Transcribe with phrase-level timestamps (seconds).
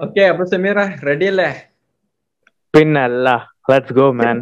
[0.00, 0.78] Okay അപ്പൊ Sameera
[1.08, 1.50] ready അല്ലേ?
[2.74, 3.28] പിന്നല്ല
[3.70, 4.36] let's go man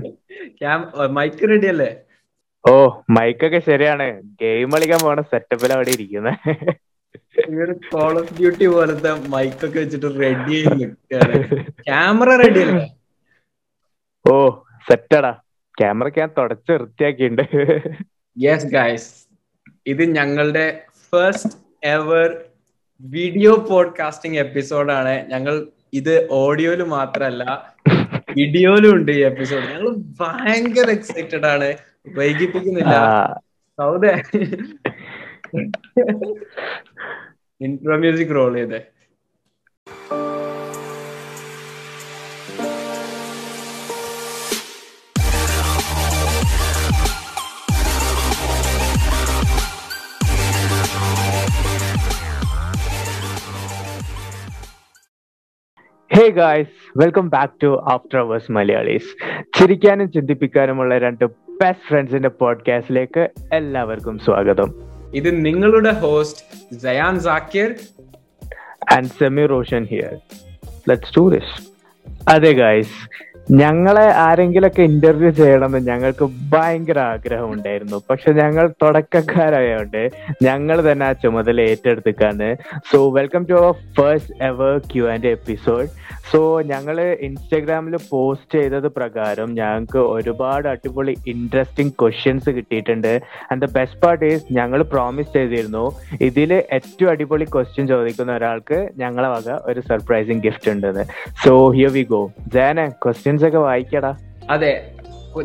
[1.17, 1.91] mike ready അല്ലേ?
[2.65, 2.73] ഓ
[3.17, 4.07] മൈക്കൊക്കെ ശരിയാണ്.
[4.43, 6.39] ഗെയിം കളിക്കാൻ പോണ സെറ്റപ്പിൽ അവിടെ ഇരിക്കുന്നത്
[7.93, 10.59] കോൾ ഓഫ് ഡ്യൂട്ടി പോലത്തെ മൈക്കൊക്കെ വെച്ചിട്ട് റെഡി
[11.89, 12.85] ക്യാമറ റെഡി അല്ലേ?
[14.25, 14.35] ഓ
[14.89, 15.33] സെറ്റടാ
[15.79, 17.45] ക്യാമറ ഞാൻ തുടച്ച് വൃത്തിയാക്കിയിട്ടുണ്ട്.
[18.37, 19.11] യെസ് ഗൈസ്
[19.93, 20.67] ഇത് ഞങ്ങളുടെ
[21.13, 21.55] ഫസ്റ്റ്
[21.97, 22.29] എവർ
[23.03, 27.75] വീഡിയോ പോഡ്കാസ്റ്റിംഗ് എപ്പിസോഡാണ് ഞങ്ങൾ ഇത് ഓഡിയോയിൽ മാത്രമല്ല
[28.37, 31.77] വീഡിയോയിലും ഉണ്ട് ഈ എപ്പിസോഡ് ഞങ്ങൾ ഭയങ്കര എക്സൈറ്റഡ് ആണ്.
[32.17, 32.95] വൈകിപ്പിക്കുന്നില്ല.
[33.81, 34.23] സൗദേ.
[37.61, 38.81] ഇൻട്രോ മ്യൂസിക് റോൾ ചെയ്തേ.
[56.13, 59.11] Hey guys welcome back to after hours Malayalees
[59.59, 61.25] ചിരിക്കാനും ചിന്തിപ്പിക്കാനുമുള്ള രണ്ട്
[61.61, 64.75] ബെസ്റ്റ് ഫ്രണ്ട്സിന്റെ പോഡ്കാസ്റ്റിലേക്ക് എല്ലാവർക്കും സ്വാഗതം.
[65.15, 66.43] ഇത് നിങ്ങളുടെ host
[66.77, 67.75] Jayan Zakir
[68.93, 70.13] and Semi Roshan here
[70.89, 71.55] let's do this
[72.29, 72.97] അതെ ഗായ്സ്
[73.51, 80.11] ഞങ്ങളെ ആരെങ്കിലൊക്കെ ഇന്റർവ്യൂ ചെയ്യണമെന്ന് ഞങ്ങൾക്ക് ഭയങ്കര ആഗ്രഹം ഉണ്ടായിരുന്നു പക്ഷെ ഞങ്ങൾ തുടക്കക്കാരായോണ്ട്
[80.43, 82.57] ഞങ്ങൾ തന്നെ ആ ചുമതല ഏറ്റെടുത്തിക്കാണ്
[82.93, 85.89] so welcome to our first ever Q and episode
[86.31, 93.13] so ഞങ്ങൾ ഇൻസ്റ്റഗ്രാമിൽ പോസ്റ്റ് ചെയ്തത് പ്രകാരം ഞങ്ങൾക്ക് ഒരുപാട് അടിപൊളി ഇൻട്രസ്റ്റിംഗ് ക്വസ്റ്റ്യൻസ് കിട്ടിയിട്ടുണ്ട്.
[93.51, 95.85] And the best part is ഞങ്ങൾ പ്രോമിസ് ചെയ്തിരുന്നു
[96.29, 101.07] ഇതിൽ ഏറ്റവും അടിപൊളി ക്വസ്റ്റ്യൻ ചോദിക്കുന്ന ഒരാൾക്ക് ഞങ്ങളെ വക ഒരു സർപ്രൈസിങ് ഗിഫ്റ്റ് ഉണ്ടെന്ന്.
[101.45, 102.23] സോ ഹിയർ വി ഗോ
[102.57, 104.13] ജാന ക്വസ്റ്റ്യൻസ് ഒക്കെ വായിക്കടാ.
[104.57, 104.73] അതെ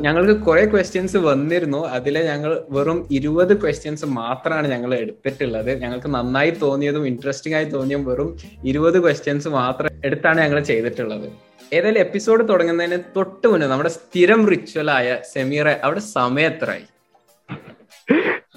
[0.05, 1.77] ഞങ്ങൾക്ക് കുറെ ക്വസ്റ്റ്യൻസ് വന്നിരുന്നു.
[1.97, 5.71] അതിലെ ഞങ്ങൾ വെറും ഇരുപത് ക്വസ്റ്റ്യൻസ് മാത്രമാണ് ഞങ്ങൾ എടുത്തിട്ടുള്ളത്.
[5.83, 8.30] ഞങ്ങൾക്ക് നന്നായി തോന്നിയതും ഇൻട്രസ്റ്റിംഗ് ആയി തോന്നിയതും വെറും
[8.71, 11.27] ഇരുപത് ക്വസ്റ്റ്യൻസ് മാത്രം എടുത്താണ് ഞങ്ങൾ ചെയ്തിട്ടുള്ളത്.
[11.73, 16.88] ഏതായാലും എപ്പിസോഡ് തുടങ്ങുന്നതിന് തൊട്ട് മുന്നേ നമ്മുടെ സ്ഥിരം റിച്വലായ സെമീറ അവിടെ സമയം എത്രയായി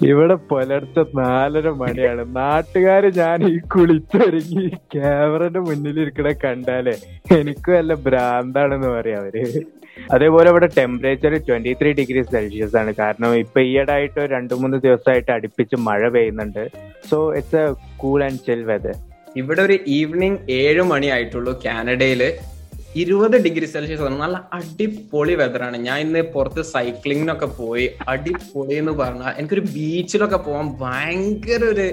[0.01, 2.35] ഇവിടെ പുലർച്ചെ നാലര മണിയാണ്.
[2.35, 6.95] നാട്ടുകാര് ഞാൻ ഈ കുളിച്ചൊരുങ്ങി ക്യാമറന്റെ മുന്നിൽ ഇരിക്കണ കണ്ടാലേ
[7.37, 9.35] എനിക്കും വല്ല ഭ്രാന്താണെന്ന് പറയാം അവർ.
[10.15, 12.93] അതേപോലെ ഇവിടെ temperature twenty three degree Celsius ആണ്.
[12.99, 16.63] കാരണം ഇപ്പൊ ഈയിടായിട്ട് രണ്ടു മൂന്ന് ദിവസമായിട്ട് അടുപ്പിച്ച് മഴ പെയ്യുന്നുണ്ട്.
[17.09, 17.65] So it's a
[17.97, 18.95] cool and chill weather
[19.37, 22.23] ഇവിടെ ഒരു ഈവനിങ് ഏഴ് മണി ആയിട്ടുള്ളൂ കാനഡയിൽ.
[22.95, 24.15] ഇരുപത് ഡിഗ്രി സെൽഷ്യസ് ആണ്.
[24.21, 27.85] നല്ല അടിപൊളി വെതറാണ് ഞാൻ ഇന്ന് പുറത്ത് സൈക്ലിങ്ങിനൊക്കെ പോയി.
[28.07, 31.87] അടിപൊളി എന്ന് പറഞ്ഞാൽ എനിക്കൊരു ബീച്ചിലൊക്കെ പോകാൻ ഭയങ്കര ഒരു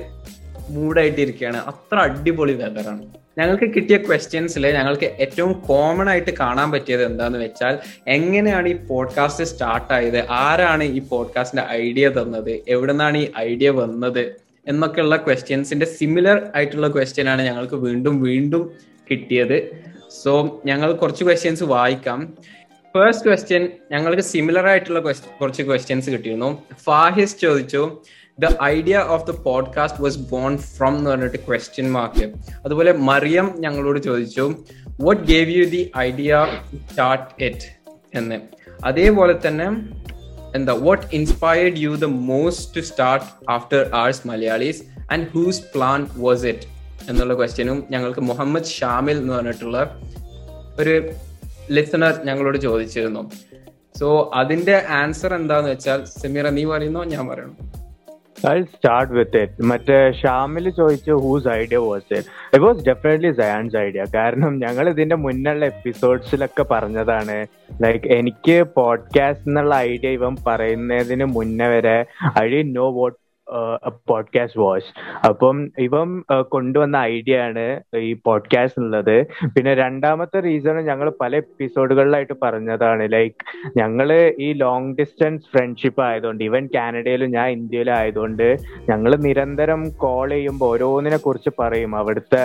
[0.77, 3.05] മൂഡായിട്ടിരിക്കുകയാണ് അത്ര അടിപൊളി വെതറാണ്
[3.38, 7.78] ഞങ്ങൾക്ക് കിട്ടിയ ക്വസ്റ്റ്യൻസിൽ ഞങ്ങൾക്ക് ഏറ്റവും കോമൺ ആയിട്ട് കാണാൻ പറ്റിയത് എന്താന്ന് വെച്ചാൽ
[8.09, 10.28] എങ്ങനെയാണ് ഈ പോഡ്കാസ്റ്റ് സ്റ്റാർട്ട് ആയത്?
[10.31, 12.60] ആരാണ് ഈ പോഡ്കാസ്റ്റിന്റെ ഐഡിയ തന്നത്?
[12.69, 14.34] എവിടെ നിന്നാണ് ഈ ഐഡിയ വന്നത്?
[14.69, 18.71] എന്നൊക്കെയുള്ള ക്വസ്റ്റ്യൻസിന്റെ സിമിലർ ആയിട്ടുള്ള ക്വസ്റ്റ്യൻ ആണ് ഞങ്ങൾക്ക് വീണ്ടും വീണ്ടും
[19.10, 19.82] കിട്ടിയത്.
[20.22, 22.34] സോ ഞങ്ങൾ കുറച്ച് ക്വസ്റ്റ്യൻസ് വായിക്കാം.
[22.94, 25.00] ഫസ്റ്റ് ക്വസ്റ്റ്യൻ ഞങ്ങൾക്ക് സിമിലർ ആയിട്ടുള്ള
[25.41, 26.62] കുറച്ച് ക്വസ്റ്റ്യൻസ് കിട്ടിയിരുന്നു.
[26.84, 28.00] ഫാഹിസ് ചോദിച്ചു
[28.38, 32.32] the idea of the podcast was born from എന്ന് പറഞ്ഞിട്ട് ക്വസ്റ്റ്യൻ മാർക്ക്
[32.65, 34.54] അതുപോലെ മറിയം ഞങ്ങളോട് ചോദിച്ചു
[35.00, 36.47] what gave you the idea
[36.91, 37.78] start it
[38.15, 38.41] എന്ന്.
[38.84, 39.66] അതേപോലെ തന്നെ
[40.54, 44.82] എന്താ what inspired you the most to start after hours Malayalees
[45.12, 46.66] and whose plan was it
[47.10, 50.00] എന്നുള്ള ക്വസ്റ്റ്യനും ഞങ്ങൾക്ക് മുഹമ്മദ് ഷാമിൽ എന്ന് പറഞ്ഞിട്ടുള്ള
[50.81, 51.10] ഒരു
[51.71, 53.31] ലിസണർ ഞങ്ങളോട് ചോദിച്ചിരുന്നു.
[54.00, 57.04] സോ അതിന്റെ ആൻസർ എന്താന്ന് വെച്ചാൽ സെമീറ നീ പറയുന്നോ?
[57.04, 57.56] ഞാൻ പറയണോ?
[58.44, 59.50] I'll start with it.
[59.71, 65.16] മറ്റേ ഷാമിൽ ചോദിച്ചു whose idea was it it was definitely Sayan's idea കാരണം ഞങ്ങൾ ഇതിന്റെ
[65.16, 67.37] മുന്നുള്ള എപ്പിസോഡ്സിലൊക്കെ പറഞ്ഞതാണ്.
[67.84, 71.97] ലൈക്ക് എനിക്ക് പോഡ്കാസ്റ്റ് എന്നുള്ള ഐഡിയ ഇവൻ പറയുന്നതിന് മുന്നേ വരെ
[72.43, 73.19] ഐ ഡി നോ വോട്ട്
[74.09, 74.91] പോഡ്കാസ്റ്റ് വാച്ച്
[75.28, 77.64] അപ്പം ഇവൻ കൊണ്ടുവന്ന ഐഡിയ ആണ്
[77.97, 83.12] ഈ പോഡ്കാസ്റ്റ് ഉള്ളത് പിന്നെ രണ്ടാമത്തെ റീസൺ ഞങ്ങൾ പല എപ്പിസോഡുകളിലായിട്ട് പറഞ്ഞതാണ്.
[83.12, 83.36] ലൈക്ക്
[83.76, 84.09] ഞങ്ങൾ
[84.41, 88.56] ഈ ലോങ് ഡിസ്റ്റൻസ് ഫ്രണ്ട്ഷിപ്പ് ആയതുകൊണ്ട് ഇവൻ കാനഡയിലും ഞാൻ ഇന്ത്യയിലും ആയതുകൊണ്ട്
[88.88, 91.97] ഞങ്ങൾ നിരന്തരം കോൾ ചെയ്യുമ്പോൾ ഓരോന്നിനെ കുറിച്ച് പറയും.
[91.97, 92.44] അവിടുത്തെ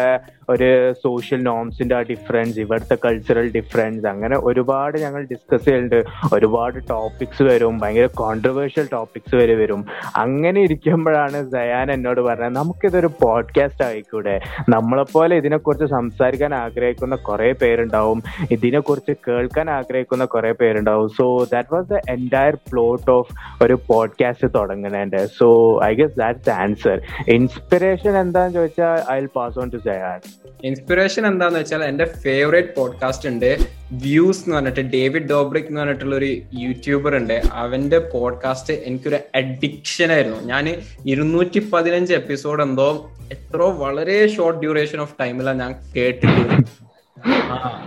[0.49, 6.03] ഒരു സോഷ്യൽ നോംസിന്റെ ആ ഡിഫറൻസ് ഇവിടുത്തെ കൾച്ചറൽ ഡിഫറൻസ് അങ്ങനെ ഒരുപാട് ഞങ്ങൾ ഡിസ്കസ് ചെയ്യുന്നുണ്ട്
[6.33, 9.85] ഒരുപാട് ടോപ്പിക്സ് വരും ഭയങ്കര കോൺട്രവേഴ്ഷ്യൽ ടോപ്പിക്സ് വരെ വരും.
[10.15, 10.61] അങ്ങനെ
[10.93, 12.55] ഇരിക്കുമ്പോഴാണ് സയാൻ എന്നോട് പറഞ്ഞത്.
[12.55, 14.39] നമുക്കിതൊരു പോഡ്കാസ്റ്റ് ആയിക്കൂടെ?
[14.69, 18.23] നമ്മളെപ്പോലെ ഇതിനെക്കുറിച്ച് സംസാരിക്കാൻ ആഗ്രഹിക്കുന്ന കുറെ പേരുണ്ടാവും.
[18.51, 21.09] ഇതിനെക്കുറിച്ച് കേൾക്കാൻ ആഗ്രഹിക്കുന്ന കുറെ പേരുണ്ടാവും.
[21.09, 25.49] So that was the entire plot of ഒരു podcast തുടങ്ങണേന്റെ so
[25.83, 30.19] I guess that's answer inspiration എന്താന്ന് ചോദിച്ചാൽ I will pass on to Sayan.
[30.63, 33.57] Inspiration എന്താന്ന് വെച്ചാൽ എന്റെ ഫേവറേറ്റ് പോഡ്കാസ്റ്റ് ഉണ്ട്
[33.91, 37.41] വ്യൂസ് എന്ന് പറഞ്ഞിട്ട് ഡേവിഡ് ഡോബ്രിക് എന്ന് പറഞ്ഞിട്ടുള്ള ഒരു യൂട്യൂബർ ഉണ്ട്.
[37.53, 40.39] അവന്റെ പോഡ്കാസ്റ്റ് എനിക്കൊരു അഡിക്ഷൻ ആയിരുന്നു.
[40.43, 40.65] ഞാൻ
[41.07, 46.83] ഇരുന്നൂറ്റി പതിനഞ്ച് എപ്പിസോഡ് എന്തോ എത്രയോ വളരെ ഷോർട്ട് ഡ്യൂറേഷൻ ഓഫ് ടൈമിലാണ് ഞാൻ കേട്ടിട്ടുള്ളത്.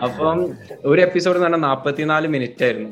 [0.04, 0.50] അപ്പം
[0.84, 2.90] ഒരു എപ്പിസോഡ് എന്ന് പറഞ്ഞാൽ നാപ്പത്തിനാല് മിനിറ്റ് ആയിരുന്നു.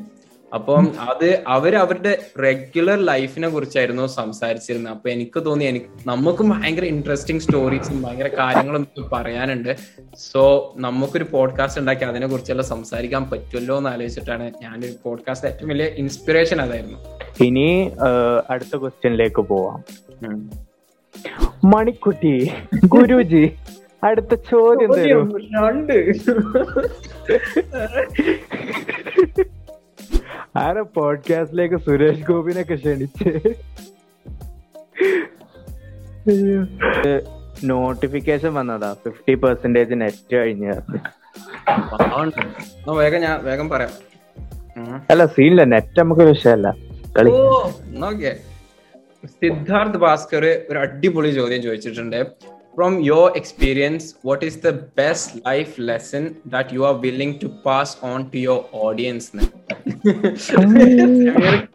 [0.53, 4.93] അപ്പം അത് അവർ അവരുടെ റെഗുലർ ലൈഫിനെ കുറിച്ചായിരുന്നു സംസാരിച്ചിരുന്നത്.
[4.93, 9.75] അപ്പൊ എനിക്ക് തോന്നി എനിക്ക് നമുക്കും ഭയങ്കര ഇൻട്രസ്റ്റിംഗ് സ്റ്റോറീസും ഭയങ്കര കാര്യങ്ങളും പറയാനുണ്ട്.
[10.17, 16.61] സോ നമുക്കൊരു പോഡ്കാസ്റ്റ് ഉണ്ടാക്കി അതിനെ കുറിച്ചെല്ലാം സംസാരിക്കാൻ പറ്റുമല്ലോ എന്ന് ആലോചിച്ചിട്ടാണ് ഞാനൊരു പോഡ്കാസ്റ്റ് ഏറ്റവും വലിയ ഇൻസ്പിറേഷൻ
[16.61, 17.24] അതായിരുന്നു.
[17.43, 17.91] ഇനി
[18.49, 19.83] അടുത്ത ക്വസ്റ്റ്യനിലേക്ക് പോവാം.
[21.63, 22.51] മണിക്കുട്ടി
[22.85, 23.55] ഗുരുജി
[24.03, 25.37] അടുത്ത ചോദ്യം തരൂ.
[25.37, 26.13] രണ്ട്.
[30.57, 33.53] ആരാ പോഡ്കാസ്റ്റിലേക്ക് സുരേഷ് ഗോപിനൊക്കെ ക്ഷണിച്ച്?
[37.63, 38.93] നോട്ടിഫിക്കേഷൻ വന്നതാ.
[38.93, 40.73] ഫിഫ്റ്റി പെർസെന്റേജ് നെറ്റ് കഴിഞ്ഞ്.
[42.89, 43.89] വേഗം ഞാൻ വേഗം പറയാം.
[45.09, 46.84] അല്ല സീനില്ല നെറ്റ് നമുക്ക് വിഷയമല്ല.
[47.15, 47.31] കളി.
[48.03, 48.33] നോക്കിയേ.
[49.39, 52.19] സിദ്ധാർത്ഥ് ഭാസ്കർ ഒരു അടിപൊളി ചോദ്യം ചോദിച്ചിട്ടുണ്ട്.
[52.75, 56.23] From your experience what is the best life lesson
[56.53, 59.29] that you are willing to pass on to your audience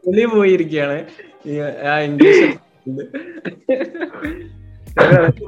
[0.05, 0.99] കിളി പോയിരിക്കുകയാണ്
[1.51, 1.59] ഈ
[1.93, 2.47] ആ ഇംഗ്ലീഷ്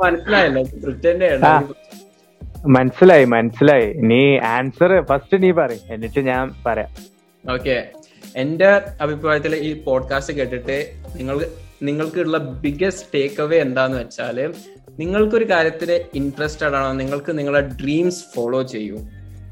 [0.04, 0.62] മനസ്സിലായല്ലോ.
[0.82, 1.28] ബ്രിട്ടന്റെ
[2.76, 3.88] മനസ്സിലായി മനസ്സിലായി.
[4.10, 4.22] നീ
[4.56, 5.84] ആൻസർ ഫസ്റ്റ് നീ പറയും.
[5.94, 6.90] എന്നിട്ട് ഞാൻ പറയാം.
[7.44, 7.76] ഓക്കെ
[8.36, 11.46] എന്റെ അഭിപ്രായത്തിൽ ഈ പോഡ്കാസ്റ്റ് കേട്ടിട്ട് നിങ്ങൾ
[11.82, 14.54] നിങ്ങൾക്കുള്ള ബിഗ്ഗസ്റ്റ് ടേക്ക് അവേ എന്താന്ന് വെച്ചാൽ
[14.98, 16.92] നിങ്ങൾക്കൊരു കാര്യത്തിൽ ഇൻട്രസ്റ്റഡ് ആണോ?
[16.92, 18.98] നിങ്ങൾക്ക് നിങ്ങളുടെ ഡ്രീംസ് ഫോളോ ചെയ്യൂ.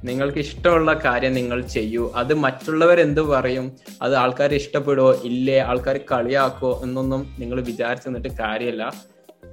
[0.04, 2.12] നിങ്ങൾക്ക് ഇഷ്ടമുള്ള കാര്യം നിങ്ങൾ ചെയ്യൂ.
[2.14, 3.72] അത് മറ്റുള്ളവർ എന്ത് പറയും?
[4.02, 5.20] അത് ആൾക്കാർ ഇഷ്ടപ്പെടുവോ?
[5.24, 5.58] ഇല്ലേ?
[5.58, 8.92] ആൾക്കാർ കളിയാക്കോ എന്നൊന്നും നിങ്ങൾ വിചാരിച്ചു നിന്നിട്ട് കാര്യമില്ല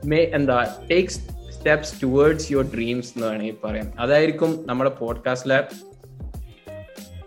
[0.06, 3.94] മേ എന്താ take steps towards your dreams എന്ന് വേണമെങ്കിൽ പറയാം.
[4.00, 5.64] അതായിരിക്കും നമ്മുടെ പോഡ്കാസ്റ്റിലെ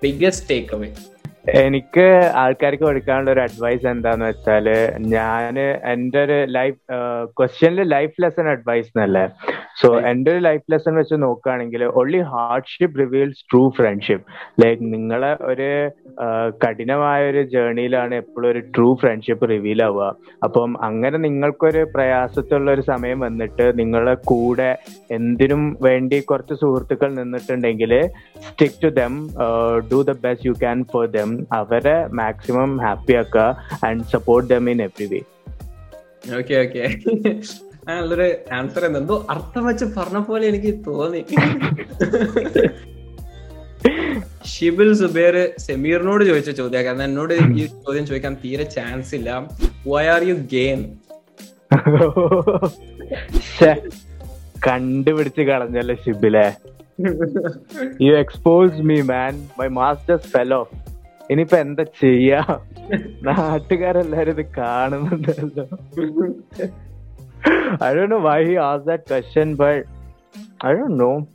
[0.03, 0.95] ബിഗ്ഗസ്റ്റ് ടേക്ക് അവേ
[1.45, 4.67] എനിക്ക് ആൾക്കാർക്ക് കൊടുക്കാനുള്ള ഒരു അഡ്വൈസ് എന്താന്ന് വെച്ചാൽ
[5.15, 5.55] ഞാൻ
[5.93, 6.79] എന്റെ ഒരു ലൈഫ്
[7.39, 9.25] ക്വസ്റ്റ്യനിൽ ലൈഫ് ലെസൺ അഡ്വൈസ് എന്നല്ലേ?
[9.81, 14.25] സോ എന്റെ ഒരു ലൈഫ് ലെസൺ വെച്ച് നോക്കുകയാണെങ്കിൽ only hardship reveals true friendship
[14.63, 15.69] like നിങ്ങളെ ഒരു
[16.65, 20.09] കഠിനമായ ഒരു ജേർണിയിലാണ് എപ്പോഴും ഒരു ട്രൂ ഫ്രണ്ട്ഷിപ്പ് റിവീൽ ആവുക.
[20.45, 24.71] അപ്പം അങ്ങനെ നിങ്ങൾക്കൊരു പ്രയാസത്തുള്ള ഒരു സമയം വന്നിട്ട് നിങ്ങളെ കൂടെ
[25.11, 27.95] എന്തിനും വേണ്ടി കുറച്ച് സുഹൃത്തുക്കൾ നിന്നിട്ടുണ്ടെങ്കിൽ
[28.49, 29.15] stick to them
[29.91, 33.47] do the best you can for them അവരെ മാക്സിമം ഹാപ്പി ആക്കുക
[33.89, 35.23] and support them in every way
[36.39, 36.85] okay okay
[37.89, 41.23] നല്ലൊരു ആൻസർ എന്തോ അർത്ഥം വെച്ച് പറഞ്ഞ പോലെ എനിക്ക് തോന്നി.
[44.53, 45.37] ഷിബിൽ സുബേർ
[45.67, 46.83] സെമീറിനോട് ചോദിച്ച ചോദ്യം.
[46.87, 49.31] കാരണം എന്നോട് ഈ ചോദ്യം ചോദിക്കാൻ തീരെ ചാൻസ് ഇല്ല.
[49.93, 50.81] വൈ ആർ യു ഗെയിം
[54.67, 56.47] കണ്ടുപിടിച്ച് കളഞ്ഞല്ലേ ഷിബിലെ.
[58.07, 60.63] You expose me man my masters fellow
[61.33, 62.41] ഇനിയിപ്പോ എന്താ ചെയ്യാ?
[63.27, 65.65] നാട്ടുകാരെല്ലാരും ഇത് കാണുന്നുണ്ടല്ലോ.
[67.81, 69.87] I don't know why he asked that question, but
[70.61, 71.29] I don't know.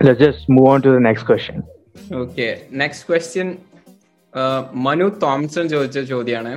[0.00, 1.56] Let's just move on to the next question.
[2.20, 2.46] Okay
[2.80, 3.48] next question
[4.86, 6.52] Manu Thomson ചോദിച്ച ചോദ്യമാണ്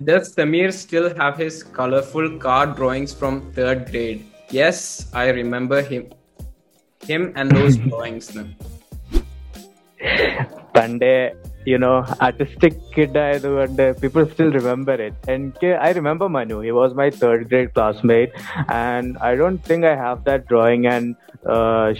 [0.00, 4.20] does Sameer still have his colourful car drawings from third grade
[4.58, 4.86] yes
[5.22, 6.04] I remember him
[7.02, 8.44] him and those drawings
[10.76, 11.14] പണ്ടേ
[11.68, 11.92] you know
[12.26, 17.46] artistic kid ആയതുകൊണ്ട് people still remember it എനിക്ക് I remember Manu he was my third
[17.50, 18.32] grade classmate
[18.76, 21.10] and I don't think I have that drawing and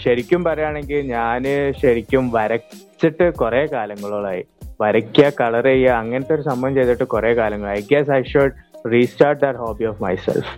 [0.03, 1.43] ശരിക്കും പറയുകയാണെങ്കിൽ ഞാൻ
[1.81, 4.43] ശരിക്കും വരച്ചിട്ട് കുറെ കാലങ്ങളോളായി.
[4.81, 7.81] വരയ്ക്കുക കളർ ചെയ്യുക അങ്ങനത്തെ ഒരു സംഭവം ചെയ്തിട്ട് കുറെ കാലങ്ങളായി.
[7.81, 8.55] I guess I should
[8.93, 10.51] restart that hobby of myself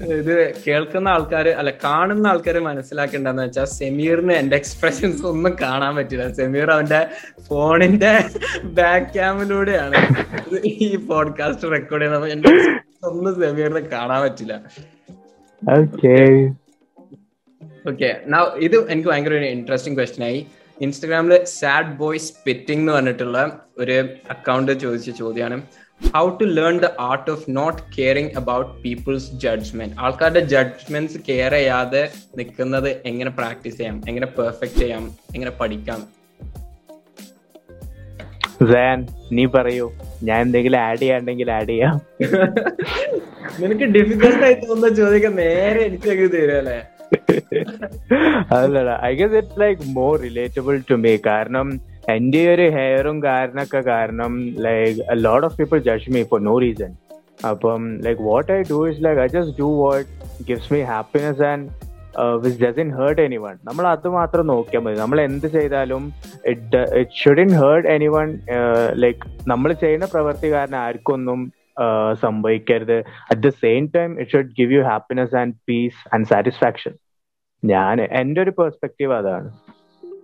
[0.00, 6.32] ഇത് കേൾക്കുന്ന ആൾക്കാർ അല്ല കാണുന്ന ആൾക്കാര് മനസ്സിലാക്കേണ്ടതെന്ന് വെച്ചാൽ സെമീറിന് എന്റെ എക്സ്പ്രഷൻസ് ഒന്നും കാണാൻ പറ്റില്ല.
[6.32, 7.08] സെമീർ അവന്റെ
[7.48, 8.12] ഫോണിന്റെ
[8.64, 10.00] ബാക്ക് ക്യാമിലൂടെയാണ്
[10.64, 12.32] ഈ പോഡ്കാസ്റ്റ് റെക്കോർഡ് ചെയ്യുന്നത്.
[12.32, 12.48] എന്റെ
[13.08, 14.54] ഒന്നും സെമീറിന് കാണാൻ പറ്റില്ല.
[15.62, 16.16] ഓക്കെ
[17.88, 18.10] ഓക്കെ
[18.58, 20.46] ഇത് എനിക്ക് ഭയങ്കര ഒരു ഇൻട്രസ്റ്റിംഗ് ക്വസ്റ്റൻ ആയി.
[20.80, 25.62] ഇൻസ്റ്റഗ്രാമിൽ സാഡ് ബോയ്സ് സ്പിറ്റിംഗ് എന്ന് പറഞ്ഞിട്ടുള്ള ഒരു അക്കൗണ്ട് ചോദിച്ച ചോദ്യമാണ്
[26.00, 32.02] how to learn the art of not caring about people's judgment ആൾക്കാരുടെ ജഡ്ജ്മെന്റ്സ് കെയർ ചെയ്യാതെ
[32.36, 33.96] നിൽക്കുന്നത് എങ്ങനെ പ്രാക്ടീസ് ചെയ്യാം?
[34.08, 35.04] എങ്ങനെ പെർഫെക്റ്റ് ചെയ്യാം?
[35.34, 36.00] എങ്ങനെ പഠിക്കാം?
[38.70, 38.98] സാൻ
[39.32, 39.86] നീ പറയൂ.
[40.22, 41.96] ഞാൻ എന്തെങ്കിലും ആഡ് ചെയ്യാണ്ടെങ്കിൽ ആഡ് ചെയ്യാം.
[43.60, 46.78] നിനക്ക് ഡിഫിക്കൽട്ട് ആയി തോന്നുന്ന ചോദിക്കാൻ നേരെ എനിക്ക് തരുമല്ലേ
[48.54, 51.66] അതല്ലടാ I guess it like more relatable to me കാരണം
[52.12, 54.32] എന്റെ ഒരു ഹെയറും കാരണമൊക്കെ കാരണം
[54.66, 56.92] like lot of people judge me for no reason
[57.50, 60.08] അപ്പം like what I do is like I just do what
[60.48, 61.66] gives me happiness and
[62.42, 64.96] which doesn't hurt anyone നമ്മൾ അത് മാത്രം നോക്കിയാൽ മതി.
[65.00, 66.02] നമ്മൾ എന്ത് ചെയ്താലും
[66.52, 68.28] it it shouldn't hurt anyone
[69.04, 71.40] like നമ്മൾ ചെയ്യുന്ന പ്രവൃത്തി കാരണം ആർക്കൊന്നും
[71.84, 72.98] uh, സംഭവിക്കരുത്.
[73.30, 76.94] At the same time it should give you happiness and peace and satisfaction
[77.62, 79.48] ഞാൻ എന്റെ ഒരു പെർസ്പെക്റ്റീവ് അതാണ്.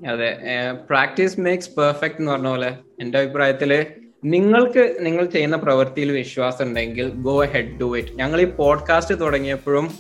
[0.07, 0.37] അതെ
[0.73, 3.87] പ്രാക്ടീസ് മേക്സ് പെർഫെക്റ്റ് എന്ന് പറഞ്ഞ പോലെ എന്റെ അഭിപ്രായത്തിൽ
[4.25, 9.91] നിങ്ങൾക്ക് നിങ്ങൾ ചെയ്യുന്ന പ്രവൃത്തിയിൽ വിശ്വാസം ഉണ്ടെങ്കിൽ ഗോ ഹെഡ് ടു ഇറ്റ് ഞങ്ങൾ ഈ പോഡ്കാസ്റ്റ് തുടങ്ങിയപ്പോഴും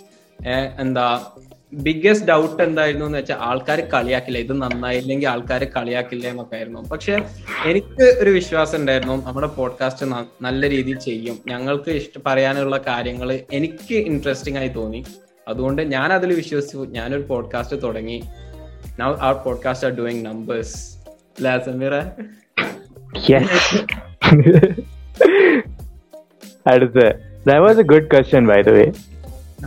[0.80, 1.26] എന്താ
[1.72, 4.38] ബിഗ്ഗസ്റ്റ് ഡൗട്ട് എന്തായിരുന്നു എന്ന് വെച്ചാൽ ആൾക്കാർ കളിയാക്കില്ല.
[4.38, 6.80] ഇത് നന്നായില്ലെങ്കിൽ ആൾക്കാർ കളിയാക്കില്ല എന്നൊക്കെ ആയിരുന്നു.
[6.80, 7.22] പക്ഷെ
[7.66, 10.06] എനിക്ക് ഒരു വിശ്വാസം ഉണ്ടായിരുന്നു നമ്മുടെ പോഡ്കാസ്റ്റ്
[10.42, 11.38] നല്ല രീതിയിൽ ചെയ്യും.
[11.46, 15.04] ഞങ്ങൾക്ക് ഇഷ്ട പറയാനുള്ള കാര്യങ്ങൾ എനിക്ക് ഇൻട്രസ്റ്റിംഗ് ആയി തോന്നി.
[15.48, 16.86] അതുകൊണ്ട് ഞാൻ അതിൽ വിശ്വസിച്ചു.
[16.88, 18.22] ഞാനൊരു പോഡ്കാസ്റ്റ് തുടങ്ങി.
[19.00, 20.70] Now our podcast are doing numbers.
[21.36, 21.94] അല്ലേ സമീറ
[26.72, 26.98] അടുത്ത.
[27.48, 28.88] That was a good question by the way.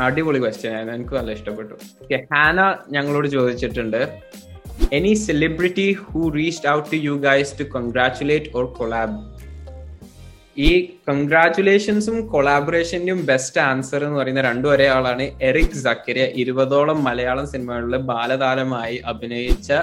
[0.06, 0.94] അടിപൊളി ക്വസ്റ്റ്യൻ ആയിരുന്നു.
[0.98, 1.76] എനിക്ക് നല്ല ഇഷ്ടപ്പെട്ടു.
[2.34, 2.60] ഹാന
[2.96, 4.02] ഞങ്ങളോട് ചോദിച്ചിട്ടുണ്ട്.
[4.98, 9.16] Any celebrity who reached out to you guys to congratulate or collab
[10.58, 17.98] ഈ കൺഗ്രാറ്റുലേഷൻസും കൊളാബറേഷന്റെയും ബെസ്റ്റ് ആൻസർ എന്ന് പറയുന്ന രണ്ടു ഒരേ ആളാണ് എറിക് സക്കരിയ ഇരുപതോളം മലയാളം സിനിമകളിൽ
[17.98, 19.74] ബാലതാരമായി അഭിനയിച്ച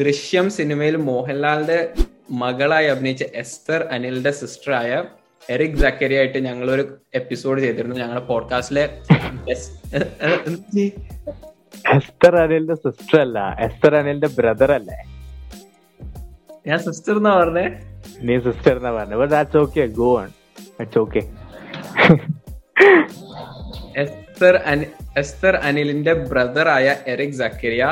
[0.00, 1.88] ദൃശ്യം സിനിമയിൽ മോഹൻലാലിന്റെ
[2.30, 5.04] മകളായി അഭിനയിച്ച എസ്തർ അനിലിന്റെ സിസ്റ്ററായ
[5.50, 8.84] എറിക് സക്കരി ആയിട്ട് ഞങ്ങൾ ഒരു എപ്പിസോഡ് ചെയ്തിരുന്നു ഞങ്ങളുടെ പോഡ്കാസ്റ്റിലെ
[11.96, 13.56] എസ്തർ അനിലിന്റെ സിസ്റ്റർ അല്ല.
[13.60, 14.98] എസ്തർ അനിലിന്റെ ബ്രദർ അല്ലേ?
[16.66, 17.93] ഞാൻ സിസ്റ്റർ എന്നാ പറഞ്ഞേ.
[18.20, 19.16] നീ സിസ്റ്റർ എന്നാ പറഞ്ഞു.
[19.22, 20.28] But that's okay go on
[20.82, 21.22] it's okay
[24.02, 24.54] Esther
[25.16, 27.84] Esther അനിലിന്റെ brother ആയ എറിക് സക്കരിയ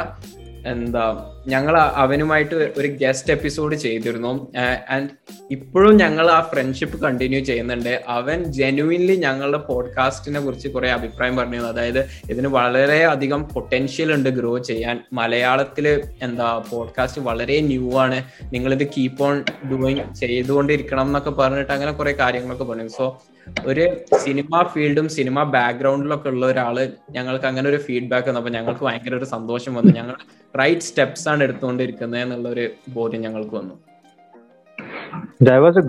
[0.66, 4.52] എന്താ ഞങ്ങൾ അവനുമായിട്ട് ഒരു ഗസ്റ്റ് എപ്പിസോഡ് ചെയ്തിരുന്നു.
[4.90, 5.09] ആൻഡ്
[5.50, 8.02] ഇപ്പോഴും ഞങ്ങൾ ആ ഫ്രണ്ട്ഷിപ്പ് കണ്ടിന്യൂ ചെയ്യുന്നുണ്ട്.
[8.09, 11.99] അവൻ ജെനുവിൻലി ഞങ്ങളുടെ പോഡ്കാസ്റ്റിനെ കുറിച്ച് കുറെ അഭിപ്രായം പറഞ്ഞു അതായത്
[12.31, 15.04] ഇതിന് വളരെ അധികം പൊട്ടൻഷ്യൽ ഉണ്ട് ഗ്രോ ചെയ്യാൻ.
[15.12, 18.25] മലയാളത്തിൽ എന്താ പോഡ്കാസ്റ്റ് വളരെ ന്യൂ ആണ്.
[18.52, 23.23] നിങ്ങൾ ഇത് കീപ്പ് ഓൺ ഡൂയിങ് ചെയ്തുകൊണ്ടിരിക്കണം എന്നൊക്കെ പറഞ്ഞിട്ട് അങ്ങനെ കുറെ കാര്യങ്ങളൊക്കെ പറഞ്ഞു സോ
[23.70, 23.84] ഒരു
[24.25, 26.76] സിനിമ ഫീൽഡും സിനിമ ബാക്ക്ഗ്രൗണ്ടിലൊക്കെ ഉള്ള ഒരാൾ
[27.16, 29.92] ഞങ്ങൾക്ക് അങ്ങനെ ഒരു ഫീഡ്ബാക്ക് വന്നപ്പോൾ ഞങ്ങൾക്ക് ഭയങ്കര ഒരു സന്തോഷം വന്നു.
[30.00, 30.16] ഞങ്ങൾ
[30.61, 32.64] റൈറ്റ് സ്റ്റെപ്സ് ആണ് എടുത്തുകൊണ്ടിരിക്കുന്നത് എന്നുള്ള ഒരു
[32.96, 33.75] ബോധ്യം ഞങ്ങൾക്ക് വന്നു.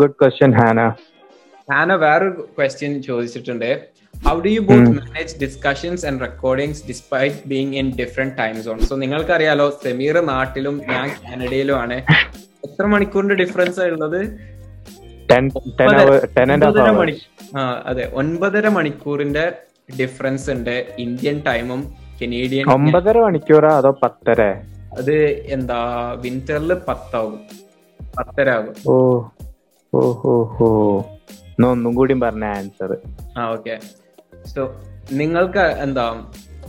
[0.01, 0.79] ഗുഡ് ക്വസ്റ്റ്യൻ ഹാന
[1.71, 3.69] ഹാന വേറൊരു ക്വസ്റ്റ്യൻ ചോദിച്ചിട്ടുണ്ട്.
[4.25, 8.95] How do you both manage discussions and recordings despite being in different time zone so
[9.03, 11.97] നിങ്ങൾക്കറിയാലോ സെമീർ നാട്ടിലും ഞാൻ കാനഡയിലും ആണ്.
[12.67, 14.19] എത്ര മണിക്കൂറിന്റെ ഡിഫറൻസ് ഉള്ളത്?
[17.61, 18.11] അതെ.
[18.13, 19.51] ഒൻപതര മണിക്കൂറിന്റെ
[19.99, 24.41] ഡിഫറൻസ് ഉണ്ട് ഇന്ത്യൻ ടൈമും കനേഡിയൻ ഒമ്പതര മണിക്കൂറാ അതോ പത്തര?
[24.97, 27.39] അത് എന്താ വിന്ററിൽ പത്താവും.
[28.17, 28.95] പത്തര ആകും ഓ
[29.93, 30.69] ഓ ഹോ ഹോ.
[31.71, 32.97] ഒന്നും കൂടി പറഞ്ഞ ആൻസർ
[33.37, 33.79] ആ ഓക്കെ
[34.45, 34.81] സോ
[35.11, 36.23] നിങ്ങൾക്ക് എന്താ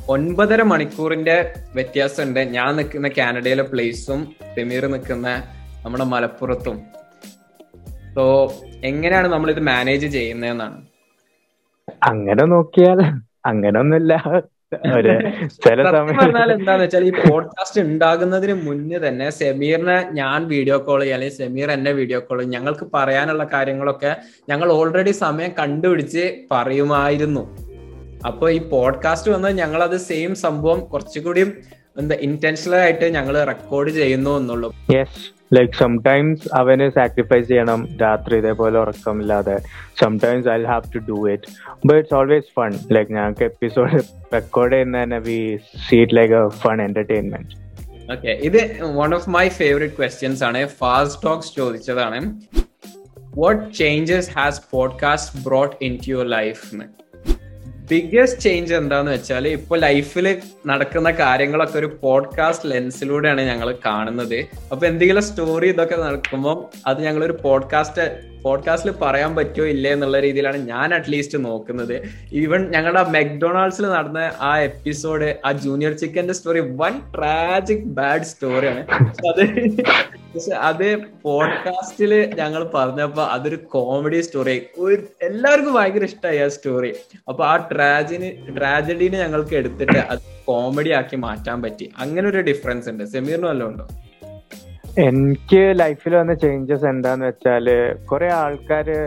[0.08, 2.40] ഒൻപതര മണിക്കൂറിന്റെ വ്യത്യാസമുണ്ട്.
[2.40, 5.28] ഞാൻ നിൽക്കുന്ന കാനഡയിലെ പ്ലേസും സെമീർ നിൽക്കുന്ന
[5.84, 6.82] നമ്മുടെ മലപ്പുറത്തും.
[8.14, 8.24] സോ
[8.84, 10.76] എങ്ങനെയാണ് നമ്മൾ ഇത് മാനേജ് ചെയ്യുന്നതെന്നാണ്?
[12.08, 13.00] അങ്ങനെ നോക്കിയാൽ
[13.44, 14.12] അങ്ങനെ ഒന്നുമില്ല
[15.86, 21.68] പറഞ്ഞാൽ എന്താന്ന് വെച്ചാൽ ഈ പോഡ്കാസ്റ്റ് ഉണ്ടാകുന്നതിന് മുന്നേ തന്നെ സെമീറിനെ ഞാൻ വീഡിയോ കോൾ ചെയ്യും അല്ലെങ്കിൽ സെമീർ
[21.70, 24.12] എന്നെ വീഡിയോ കോൾ ചെയ്യും ഞങ്ങൾക്ക് പറയാനുള്ള കാര്യങ്ങളൊക്കെ
[24.48, 27.44] ഞങ്ങൾ ഓൾറെഡി സമയം കണ്ടുപിടിച്ച് പറയുമായിരുന്നു.
[28.26, 31.44] അപ്പൊ ഈ പോഡ്കാസ്റ്റ് വന്ന് ഞങ്ങൾ അത് സെയിം സംഭവം കുറച്ചുകൂടി
[31.98, 34.70] എന്താ ഇന്റൻഷണൽ ആയിട്ട് ഞങ്ങൾ റെക്കോർഡ് ചെയ്യുന്നു എന്നുള്ളൂ.
[35.52, 39.58] ലൈക്ക് സംടൈംസ് അവന് സാക്രിഫൈസ് ചെയ്യണം രാത്രി ഇതേപോലെ ഉറക്കമില്ലാതെ.
[40.00, 41.42] Sometimes I have to do it
[41.86, 44.02] but it's always fun like ഞങ്ങൾക്ക് എപ്പിസോഡ്
[44.34, 45.58] റെക്കോർഡ് ചെയ്യുന്ന തന്നെ we
[45.88, 47.64] see it like a fun entertainment
[48.12, 50.66] okay ഇത് one of my favourite questions ആണ്.
[50.66, 52.40] ഫാസ്റ്റ് ടോക്സ് ചോദിച്ചതാണ്.
[53.36, 56.74] What changes has podcast brought into your life
[57.90, 64.38] biggest change എന്താന്ന് വെച്ചാൽ ഇപ്പൊ ലൈഫിൽ നടക്കുന്ന കാര്യങ്ങളൊക്കെ ഒരു പോഡ്കാസ്റ്റ് ലെൻസിലൂടെയാണ് ഞങ്ങൾ കാണുന്നത്.
[64.72, 70.56] അപ്പൊ എന്തെങ്കിലും സ്റ്റോറി ഇതൊക്കെ നടക്കുമ്പോൾ അത് ഞങ്ങൾ ഒരു പോഡ്കാസ്റ്റ് പോഡ്കാസ്റ്റിൽ പറയാൻ പറ്റുമോ ഇല്ലേ എന്നുള്ള രീതിയിലാണ്
[70.56, 71.94] ഞാൻ അറ്റ്ലീസ്റ്റ് നോക്കുന്നത്.
[72.32, 78.82] ഈവൻ ഞങ്ങളുടെ മെക്ഡൊണാൾഡ്സിൽ നടന്ന ആ എപ്പിസോഡ് ആ ജൂനിയർ ചിക്കന്റെ സ്റ്റോറി വൺ ട്രാജിക് ബാഡ് സ്റ്റോറിയാണ്
[79.28, 79.42] അത്
[80.34, 80.86] പക്ഷെ അത്
[81.22, 84.56] പോഡ്കാസ്റ്റിൽ ഞങ്ങൾ പറഞ്ഞപ്പോ അതൊരു കോമഡി സ്റ്റോറി
[85.22, 86.90] എല്ലാവർക്കും ഭയങ്കര ഇഷ്ടമായി ആ സ്റ്റോറി
[87.28, 91.86] അപ്പൊ ആ ട്രാജിന് ട്രാജഡീനെ ഞങ്ങൾക്ക് എടുത്തിട്ട് അത് കോമഡി ആക്കി മാറ്റാൻ പറ്റി.
[92.04, 93.04] അങ്ങനെ ഒരു ഡിഫറൻസ് ഉണ്ട്.
[93.12, 93.86] സെമീറിന് വല്ലതും ഉണ്ടോ?
[95.06, 97.64] എനിക്ക് ലൈഫിൽ വന്ന ചേഞ്ചസ് എന്താന്ന് വെച്ചാൽ
[98.10, 98.98] കുറെ ആൾക്കാര്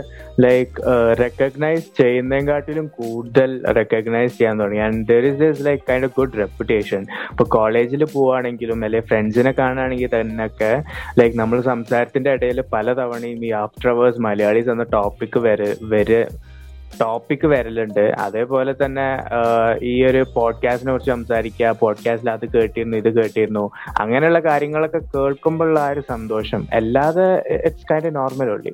[0.45, 0.74] ലൈക്ക്
[1.21, 4.81] റെക്കഗ്നൈസ് ചെയ്യുന്നതിനെക്കാട്ടിലും കൂടുതൽ റെക്കഗ്നൈസ് ചെയ്യാൻ തുടങ്ങി.
[4.88, 10.12] And there is this like kind of good reputation ഇപ്പൊ കോളേജിൽ പോവാണെങ്കിലും അല്ലെങ്കിൽ ഫ്രണ്ട്സിനെ കാണുകയാണെങ്കിൽ
[10.17, 10.71] തന്നെയൊക്കെ
[11.19, 16.21] ലൈക്ക് നമ്മൾ സംസാരത്തിന്റെ ഇടയിൽ പല തവണയും ഈ ആഫ്റ്റർ അവേഴ്സ് മലയാളീസ് എന്ന ടോപ്പിക് വരെ വരെ
[17.01, 18.06] ടോപ്പിക് വരലുണ്ട്.
[18.25, 19.08] അതേപോലെ തന്നെ
[19.91, 23.65] ഈ ഒരു പോഡ്കാസ്റ്റിനെ കുറിച്ച് സംസാരിക്കുക പോഡ്കാസ്റ്റിൽ അത് കേട്ടിരുന്നു ഇത് കേട്ടിരുന്നു
[24.03, 26.63] അങ്ങനെയുള്ള കാര്യങ്ങളൊക്കെ കേൾക്കുമ്പോഴുള്ള ആ ഒരു സന്തോഷം.
[26.79, 27.27] അല്ലാതെ
[27.67, 28.74] ഇറ്റ്സ് കൈൻഡ് നോർമൽ ഉള്ളി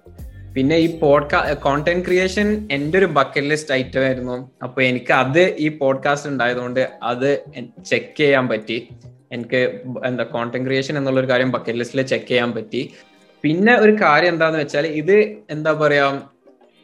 [0.55, 4.35] പിന്നെ ഈ പോഡ്കാ കോണ്ടന്റ് ക്രിയേഷൻ എന്റെ ഒരു ബക്കറ്റ് ലിസ്റ്റ് ഐറ്റം ആയിരുന്നു.
[4.65, 7.29] അപ്പൊ എനിക്ക് അത് ഈ പോഡ്കാസ്റ്റ് ഉണ്ടായതുകൊണ്ട് അത്
[7.91, 8.77] ചെക്ക് ചെയ്യാൻ പറ്റി.
[9.35, 9.61] എനിക്ക്
[10.05, 12.81] എന്താ കോണ്ടന്റ് ക്രിയേഷൻ എന്നുള്ള ഒരു കാര്യം ബക്കറ്റ് ലിസ്റ്റിൽ ചെക്ക് ചെയ്യാൻ പറ്റി.
[13.43, 15.15] പിന്നെ ഒരു കാര്യം എന്താന്ന് വെച്ചാൽ ഇത്
[15.49, 16.05] എന്താ പറയാ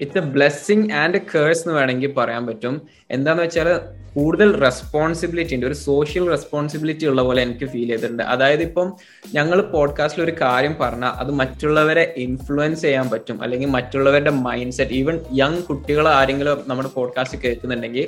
[0.02, 2.82] it's a blessing and curse എന്ന് വേണമെങ്കിൽ പറയാൻ പറ്റും.
[3.12, 3.80] എന്താന്ന് വെച്ചാൽ
[4.16, 5.66] കൂടുതൽ റെസ്പോൺസിബിലിറ്റി ഉണ്ട്.
[5.66, 8.24] ഒരു സോഷ്യൽ റെസ്പോൺസിബിലിറ്റി ഉള്ള പോലെ എനിക്ക് ഫീൽ ചെയ്തിട്ടുണ്ട്.
[8.24, 8.94] അതായത് ഇപ്പം
[9.34, 13.44] ഞങ്ങൾ പോഡ്കാസ്റ്റിൽ ഒരു കാര്യം പറഞ്ഞാൽ അത് മറ്റുള്ളവരെ ഇൻഫ്ലുവൻസ് ചെയ്യാൻ പറ്റും.
[13.44, 18.08] അല്ലെങ്കിൽ മറ്റുള്ളവരുടെ മൈൻഡ് സെറ്റ് ഈവൻ യങ് കുട്ടികൾ ആരെങ്കിലും നമ്മുടെ പോഡ്കാസ്റ്റ് കേൾക്കുന്നുണ്ടെങ്കിൽ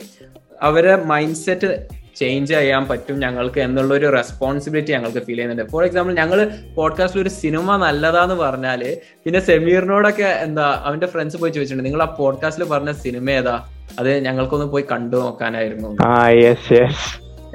[0.62, 5.72] അവരെ മൈൻഡ് സെറ്റ് ചേഞ്ച് ചെയ്യാൻ പറ്റും ഞങ്ങൾക്ക് എന്നുള്ള ഒരു റെസ്പോൺസിബിലിറ്റി ഞങ്ങൾക്ക് ഫീൽ ചെയ്യുന്നുണ്ട്.
[5.72, 6.40] ഫോർ എക്സാമ്പിൾ ഞങ്ങൾ
[6.75, 8.82] പോഡ്കാസ്റ്റിൽ ഒരു സിനിമ നല്ലതാന്ന് പറഞ്ഞാൽ
[9.25, 13.56] പിന്നെ സെമീറിനോടൊക്കെ എന്താ അവന്റെ ഫ്രണ്ട്സ് പോയി ചോദിച്ചിട്ടുണ്ട് നിങ്ങൾ ആ പോഡ്കാസ്റ്റിൽ പറഞ്ഞ സിനിമ ഏതാ?
[14.00, 15.90] അത് ഞങ്ങൾക്കൊന്ന് പോയി കണ്ടു നോക്കാനായിരുന്നു.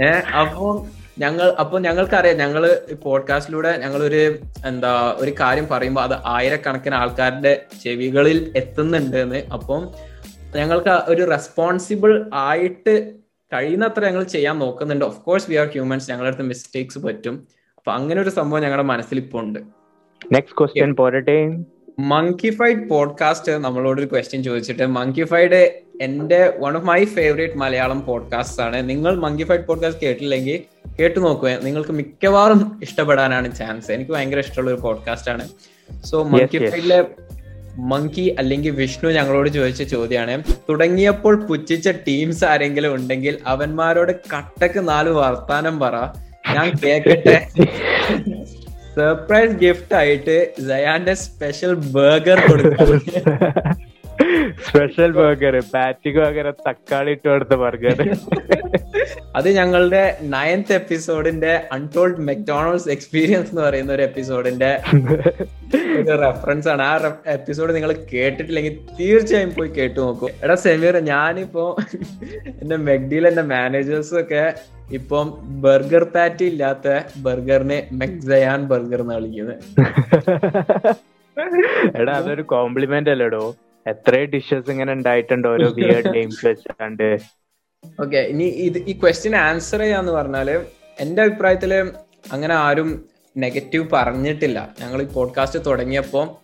[0.00, 0.66] ഏഹ് അപ്പോ
[1.18, 2.62] ഞങ്ങൾ അപ്പൊ ഞങ്ങൾക്കറിയാം ഞങ്ങൾ
[3.04, 4.23] പോഡ്കാസ്റ്റിലൂടെ ഞങ്ങളൊരു
[4.66, 7.52] എന്താ ഒരു കാര്യം പറയുമ്പോൾ അത് ആയിരക്കണക്കിന് ആൾക്കാരുടെ
[7.85, 9.42] ചെവികളിൽ എത്തുന്നുണ്ട് എന്ന്.
[9.52, 9.82] അപ്പം
[10.56, 12.94] ഞങ്ങൾക്ക് ഒരു റെസ്പോൺസിബിൾ ആയിട്ട്
[13.52, 15.04] കഴിയുന്നത്ര ഞങ്ങൾ ചെയ്യാൻ നോക്കുന്നുണ്ട്.
[15.04, 17.46] Of course we are humans ഞങ്ങളുടെ അടുത്ത് മിസ്റ്റേക്സ് പറ്റും.
[17.76, 19.58] അപ്പൊ അങ്ങനെ ഒരു സംഭവം ഞങ്ങളുടെ മനസ്സിൽ ഇപ്പോൾ ഉണ്ട്.
[20.32, 21.58] നെക്സ്റ്റ് ക്വസ്റ്റ്യൻ പോരട്ടെ.
[21.98, 28.88] മങ്കിഫൈഡ് പോഡ്കാസ്റ്റ് നമ്മളോട് ഒരു ക്വസ്റ്റ്യൻ ചോദിച്ചിട്ട് മങ്കിഫൈഡ് എന്റെ one of my favourite Malayalam podcast ആണ്.
[28.88, 35.30] നിങ്ങൾ മങ്കിഫൈഡ് പോഡ്കാസ്റ്റ് കേട്ടില്ലെങ്കിൽ കേട്ടു നോക്കുക നിങ്ങൾക്ക് മിക്കവാറും ഇഷ്ടപ്പെടാനാണ് ചാൻസ് എനിക്ക് ഭയങ്കര ഇഷ്ടമുള്ള ഒരു പോഡ്കാസ്റ്റ്
[35.30, 35.48] ആണ്.
[36.04, 37.06] സോ മങ്കിഫൈഡിലെ
[37.78, 40.42] മങ്കി അല്ലെങ്കിൽ വിഷ്ണു ഞങ്ങളോട് ചോദിച്ച ചോദ്യമാണ്.
[40.68, 45.97] തുടങ്ങിയപ്പോൾ പുച്ഛിച്ച ടീംസ് ആരെങ്കിലും ഉണ്ടെങ്കിൽ അവന്മാരോട് കട്ടക്ക് നാല് വർത്താനം പറ.
[46.54, 47.49] ഞാൻ കേക്കട്ടെ.
[48.97, 53.00] സർപ്രൈസ് ഗിഫ്റ്റ് ആയിട്ട് ജയാന്റെ സ്പെഷ്യൽ ബർഗർ കൊടുക്കും.
[54.66, 57.99] സ്പെഷ്യൽ ബർഗർ പാറ്റിക് പകരം തക്കാളി ഇട്ട് കൊടുത്ത ബർഗർ
[59.37, 60.02] അത് ഞങ്ങളുടെ
[60.35, 64.70] നയൻത് എപ്പിസോഡിന്റെ അൺടോൾഡ് മെക്ഡോണൾഡ്സ് എക്സ്പീരിയൻസ് എന്ന് പറയുന്ന ഒരു എപ്പിസോഡിന്റെ
[66.00, 66.82] ഒരു റെഫറൻസ് ആണ്.
[66.82, 70.28] ആ എപ്പിസോഡ് നിങ്ങൾ കേട്ടിട്ടില്ലെങ്കിൽ തീർച്ചയായും പോയി കേട്ടു നോക്കൂ.
[70.42, 71.76] എടാ സെമീർ ഞാനിപ്പോ
[72.62, 74.54] എന്റെ മെഗ്ഡിയിൽ എന്റെ മാനേജേഴ്സും ഒക്കെ
[74.92, 75.26] ഇപ്പം
[75.62, 79.56] ബർഗർ പാറ്റി ഇല്ലാത്ത ബർഗറിനെ മെക്സയാൻ ബർഗർ എന്ന് വിളിക്കുന്നത്.
[82.00, 83.44] എടാ അതൊരു കോംപ്ലിമെന്റ് അല്ലേടോ?
[83.87, 87.09] എത്ര ഡിഷസ് ഇങ്ങനെ ഉണ്ടായിട്ടുണ്ട് ഓരോ വിയേർഡ് നെയിംസ് വെച്ചാണ്ട്
[88.01, 90.49] ഓക്കെ ഇനി ഇത് ഈ ക്വസ്റ്റ്യൻ ആൻസർ ചെയ്യാന്ന് പറഞ്ഞാൽ
[91.01, 91.72] എന്റെ അഭിപ്രായത്തിൽ
[92.33, 92.88] അങ്ങനെ ആരും
[93.37, 94.59] നെഗറ്റീവ് പറഞ്ഞിട്ടില്ല.
[94.81, 96.38] ഞങ്ങൾ ഈ പോഡ്കാസ്റ്റ് തുടങ്ങിയപ്പോ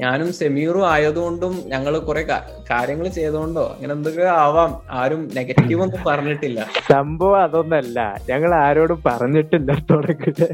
[0.00, 2.22] ഞാനും സെമീറും ആയതുകൊണ്ടും ഞങ്ങൾ കുറെ
[2.70, 6.60] കാര്യങ്ങൾ ചെയ്തുകൊണ്ടോ അങ്ങനെ എന്തൊക്കെ ആവാം ആരും നെഗറ്റീവ് ഒന്നും പറഞ്ഞിട്ടില്ല.
[6.88, 7.98] സംഭവം അതൊന്നല്ല.
[8.30, 10.48] ഞങ്ങൾ ആരോടും പറഞ്ഞിട്ടില്ല തുടങ്ങിട്ട്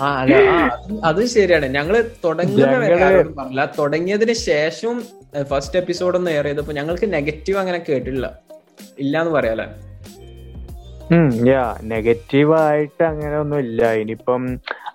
[0.00, 0.34] ആ അല്ല
[1.04, 1.66] അത് ശരിയാണ്.
[1.76, 3.64] ഞങ്ങൾ തുടങ്ങുന്ന പറഞ്ഞില്ല.
[3.78, 4.94] തുടങ്ങിയതിന് ശേഷം
[5.50, 8.24] ഫസ്റ്റ് എപ്പിസോഡ് ഒന്ന് എയർ ചെയ്തപ്പോ ഞങ്ങൾക്ക് നെഗറ്റീവ് അങ്ങനെ കേട്ടില്ല
[8.98, 9.66] ഇല്ലാന്ന് പറയാലേ
[11.48, 13.80] യാ നെഗറ്റീവ് ആയിട്ട് അങ്ങനെ ഒന്നും ഇല്ല.
[13.92, 14.42] ഇനിയിപ്പം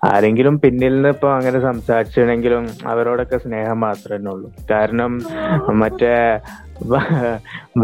[0.08, 4.50] ആരെങ്കിലും പിന്നിൽ നിന്ന് ഇപ്പൊ അങ്ങനെ സംസാരിച്ചിട്ടുണ്ടെങ്കിലും അവരോടൊക്കെ സ്നേഹം മാത്രമേ ഉള്ളൂ.
[4.72, 5.12] കാരണം
[5.82, 6.16] മറ്റേ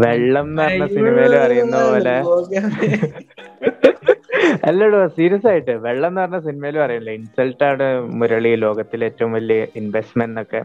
[0.02, 2.16] വെള്ളം എന്ന് പറഞ്ഞ സിനിമയിൽ അറിയുന്ന പോലെ
[4.68, 5.70] അല്ലടോ സീരിയസ് ആയിട്ട്.
[5.70, 7.86] വെള്ളം എന്ന് പറഞ്ഞ സിനിമയിൽ പറയില്ല ഇൻസൾട്ട് ആണ്
[8.20, 10.60] മുരളി ലോകത്തിലെ ഏറ്റവും വലിയ ഇൻവെസ്റ്റ്മെന്റ് എന്നൊക്കെ.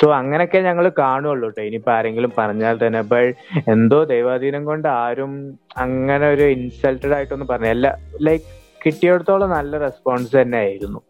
[0.00, 3.00] സോ അങ്ങനെയൊക്കെ ഞങ്ങൾ കാണുള്ളൂ കേട്ടോ ഇനിയിപ്പോ ആരെങ്കിലും പറഞ്ഞാൽ തന്നെ.
[3.00, 3.34] ബട്ട്
[3.70, 5.32] എന്തോ ദൈവാധീനം കൊണ്ട് ആരും
[5.76, 7.98] അങ്ങനെ ഒരു ഇൻസൾട്ടഡ് ആയിട്ടൊന്നും പറഞ്ഞല്ല.
[8.20, 8.44] ലൈക്ക്
[8.86, 11.00] കിട്ടിയിടത്തോളം നല്ല റെസ്പോൺസ് തന്നെ ആയിരുന്നു.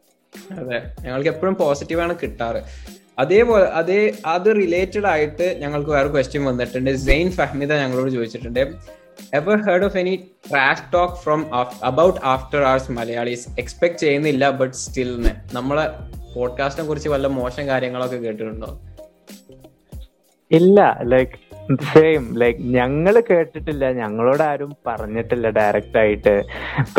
[0.61, 0.79] അതെ.
[1.05, 2.62] ഞങ്ങൾക്ക് എപ്പോഴും പോസിറ്റീവ് ആണ് കിട്ടാറ്.
[3.18, 6.90] അതേപോലെ അതേ അത് റിലേറ്റഡ് ആയിട്ട് ഞങ്ങൾക്ക് വേറെ ക്വസ്റ്റ്യൻ വന്നിട്ടുണ്ട്.
[6.90, 8.62] സെയിൻ ഫഹ്മിദ ഞങ്ങളോട് ചോദിച്ചിട്ടുണ്ട്.
[9.35, 10.14] Ever heard of any
[10.50, 13.48] trash talk from about after hours Malayalees?
[13.59, 15.87] Expect ചെയ്യുന്നില്ല ബട്ട് സ്റ്റിൽ നമ്മളെ
[16.35, 18.70] പോഡ്കാസ്റ്റിനെ കുറിച്ച് വല്ല മോശം കാര്യങ്ങളൊക്കെ കേട്ടിട്ടുണ്ടോ?
[20.50, 21.46] ഇല്ല ലൈക്ക്
[21.92, 26.42] സെയിം ലൈക്ക് ഞങ്ങൾ കേട്ടിട്ടില്ല ഞങ്ങളോട് ആരും പറഞ്ഞിട്ടില്ല ഡയറക്റ്റ് ആയിട്ട്.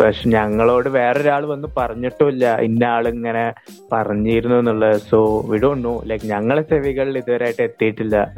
[0.00, 3.54] പക്ഷെ ഞങ്ങളോട് വേറൊരാൾ വന്ന് പറഞ്ഞിട്ടുമില്ല ഇന്ന ആളിങ്ങനെ
[3.92, 5.00] പറഞ്ഞിരുന്നു എന്നുള്ളത്.
[5.10, 8.34] So we don't know like ഞങ്ങളെ ചെവികളിൽ ഇതുവരെയായിട്ട് എത്തിയിട്ടില്ല.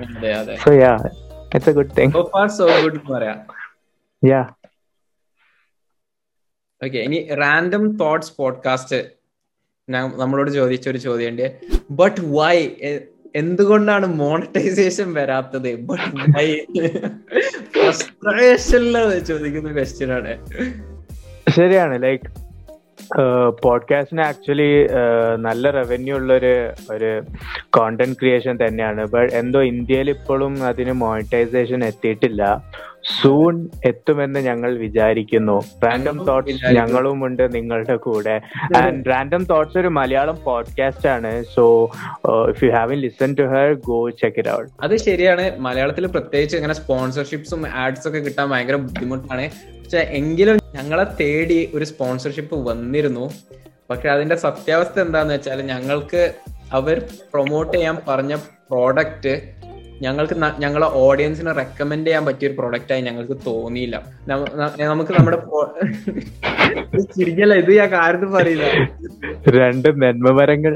[0.65, 0.97] So ya
[1.55, 2.13] it's a good thing
[2.49, 3.60] so good പറയാം.
[4.29, 4.41] യാ
[6.85, 8.99] ഓക്കെ ഇനി റാൻഡം തോട്ട്സ് പോഡ്കാസ്റ്റ്
[9.91, 11.61] നമ്മളോട് ചോദിച്ച ഒരു ചോദ്യമുണ്ട്.
[11.91, 12.57] ബട്ട് വൈ
[13.37, 15.71] എന്തുകൊണ്ടാണ് മോണിറ്റൈസേഷൻ വരാത്തത്?
[15.89, 16.47] ബട്ട് വൈ
[17.75, 20.35] ഫ്രസ്ട്രേഷനിൽ ചോദിക്കുന്ന ക്വസ്റ്റ്യൻ ആണ്.
[21.51, 22.29] ശരിയാണ് ലൈക്ക്
[23.63, 24.71] പോഡ്കാസ്റ്റിന് ആക്ച്വലി
[25.37, 26.55] നല്ല റവന്യൂ ഉള്ള ഒരു
[26.95, 27.11] ഒരു
[27.77, 29.05] കോണ്ടന്റ് ക്രിയേഷൻ തന്നെയാണ്.
[29.07, 32.43] ബട്ട് എന്തോ ഇന്ത്യയിൽ ഇപ്പോഴും അതിന് മോണിറ്റൈസേഷൻ എത്തിയിട്ടില്ല.
[33.05, 35.61] സൂൺ എത്തുമെന്ന് ഞങ്ങൾ വിചാരിക്കുന്നു.
[35.85, 38.41] റാൻഡം തോട്ട്സ് ഞങ്ങളും ഉണ്ട് നിങ്ങളുടെ കൂടെ.
[38.77, 41.45] ആൻഡ് റാൻഡം തോട്ട്സ് ഒരു മലയാളം പോഡ്കാസ്റ്റ് ആണ്.
[41.55, 41.91] So
[42.49, 45.59] if you have listen to her go check it out അത് ശരിയാണ്.
[45.59, 49.51] മലയാളത്തിൽ പ്രത്യേകിച്ച് ഇങ്ങനെ സ്പോൺസർഷിപ്സും ആഡ്സ് ഒക്കെ കിട്ടാൻ ഭയങ്കര ബുദ്ധിമുട്ടാണ്.
[49.83, 53.31] പക്ഷെ എങ്കിലും ഞങ്ങളെ തേടി ഒരു സ്പോൺസർഷിപ്പ് വന്നിരുന്നു.
[53.91, 56.33] പക്ഷെ അതിന്റെ സത്യാവസ്ഥ എന്താന്ന് വെച്ചാൽ ഞങ്ങൾക്ക്
[56.73, 58.35] അവർ പ്രൊമോട്ട് ചെയ്യാൻ പറഞ്ഞ
[58.71, 59.60] പ്രോഡക്റ്റ്
[60.03, 63.97] ഞങ്ങൾക്ക് ഞങ്ങളെ ഓഡിയൻസിന് റെക്കമെൻഡ് ചെയ്യാൻ പറ്റിയ ഒരു പ്രൊഡക്റ്റ് ആയി ഞങ്ങൾക്ക് തോന്നിയില്ല.
[64.85, 65.69] നമുക്ക് നമ്മുടെ pro-
[67.61, 68.65] ഇത് ഞാൻ കാര്യത്തിൽ പറയില്ല.
[69.59, 70.75] രണ്ട് നന്മമരങ്ങൾ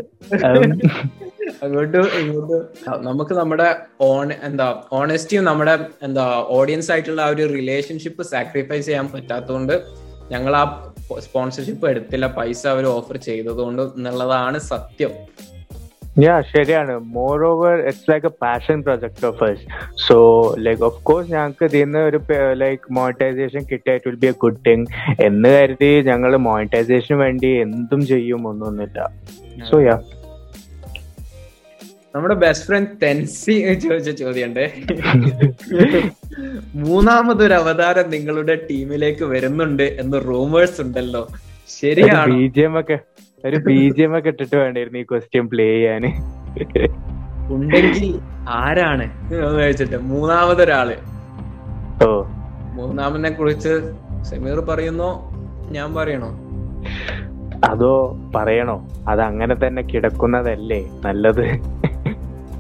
[1.63, 2.61] അങ്ങോട്ട് ഇങ്ങോട്ടും.
[3.09, 3.69] നമുക്ക് നമ്മുടെ
[4.01, 6.25] ഓൺ എന്താ ഓണസ്റ്റിയും നമ്മുടെ എന്താ
[6.59, 9.75] ഓഡിയൻസ് ആയിട്ടുള്ള ആ ഒരു റിലേഷൻഷിപ്പ് സാക്രിഫൈസ് ചെയ്യാൻ പറ്റാത്തതുകൊണ്ട്
[10.31, 10.65] ഞങ്ങൾ ആ
[11.19, 12.27] സ്പോൺസർഷിപ്പ് എടുത്തില്ല.
[12.39, 15.13] പൈസ അവർ ഓഫർ ചെയ്തതുകൊണ്ട് എന്നുള്ളതാണ് സത്യം.
[16.23, 16.95] യാ ശരിയാണ്.
[17.15, 19.65] More over it's like a passion project of us
[20.07, 20.17] so
[20.67, 22.19] like of course ഞങ്ങൾക്ക് ഇതിൽ നിന്ന് ഒരു
[22.63, 24.85] like monetisation കിട്ടിയായിട്ട് will be a good thing
[25.29, 29.09] എന്ന് കരുതി ഞങ്ങൾ മോണിറ്റൈസേഷന് വേണ്ടി എന്തും ചെയ്യും ഒന്നൊന്നുമില്ല
[29.71, 29.97] സോ യാ
[32.15, 34.65] നമ്മുടെ ബെസ്റ്റ് ഫ്രണ്ട് തെൻസി ചോദിച്ച ചോദ്യമുണ്ട്.
[36.85, 41.23] മൂന്നാമതൊരു അവതാരം നിങ്ങളുടെ ടീമിലേക്ക് വരുന്നുണ്ട് എന്ന് റൂമേഴ്സ് ഉണ്ടല്ലോ.
[41.79, 42.35] ശരിയാണ്?
[42.35, 42.99] ബി ജി എം ഒക്കെ.
[43.45, 46.11] ഒരു ബി ജി എം ഒക്കെ ഇട്ടിട്ട് വേണ്ടായിരുന്നു ഈ ക്വസ്റ്റ്യൻ പ്ലേ ചെയ്യാന്.
[47.51, 49.05] ഉണ്ടെങ്കിൽ ആരാണ്?
[49.33, 50.91] എന്ന് ചോദിച്ചിട്ട് മൂന്നാമതൊരാൾ.
[52.05, 52.11] ഓ.
[52.73, 53.73] മൂന്നാമനെ കുറിച്ച്
[54.23, 55.11] സമീർ പറയുന്നോ?
[55.71, 56.31] ഞാൻ പറയണോ?
[57.65, 57.93] അതോ
[58.37, 58.77] പറയണോ?
[59.09, 61.45] അത് അങ്ങനെ തന്നെ കിടക്കുന്നതല്ലേ നല്ലത്?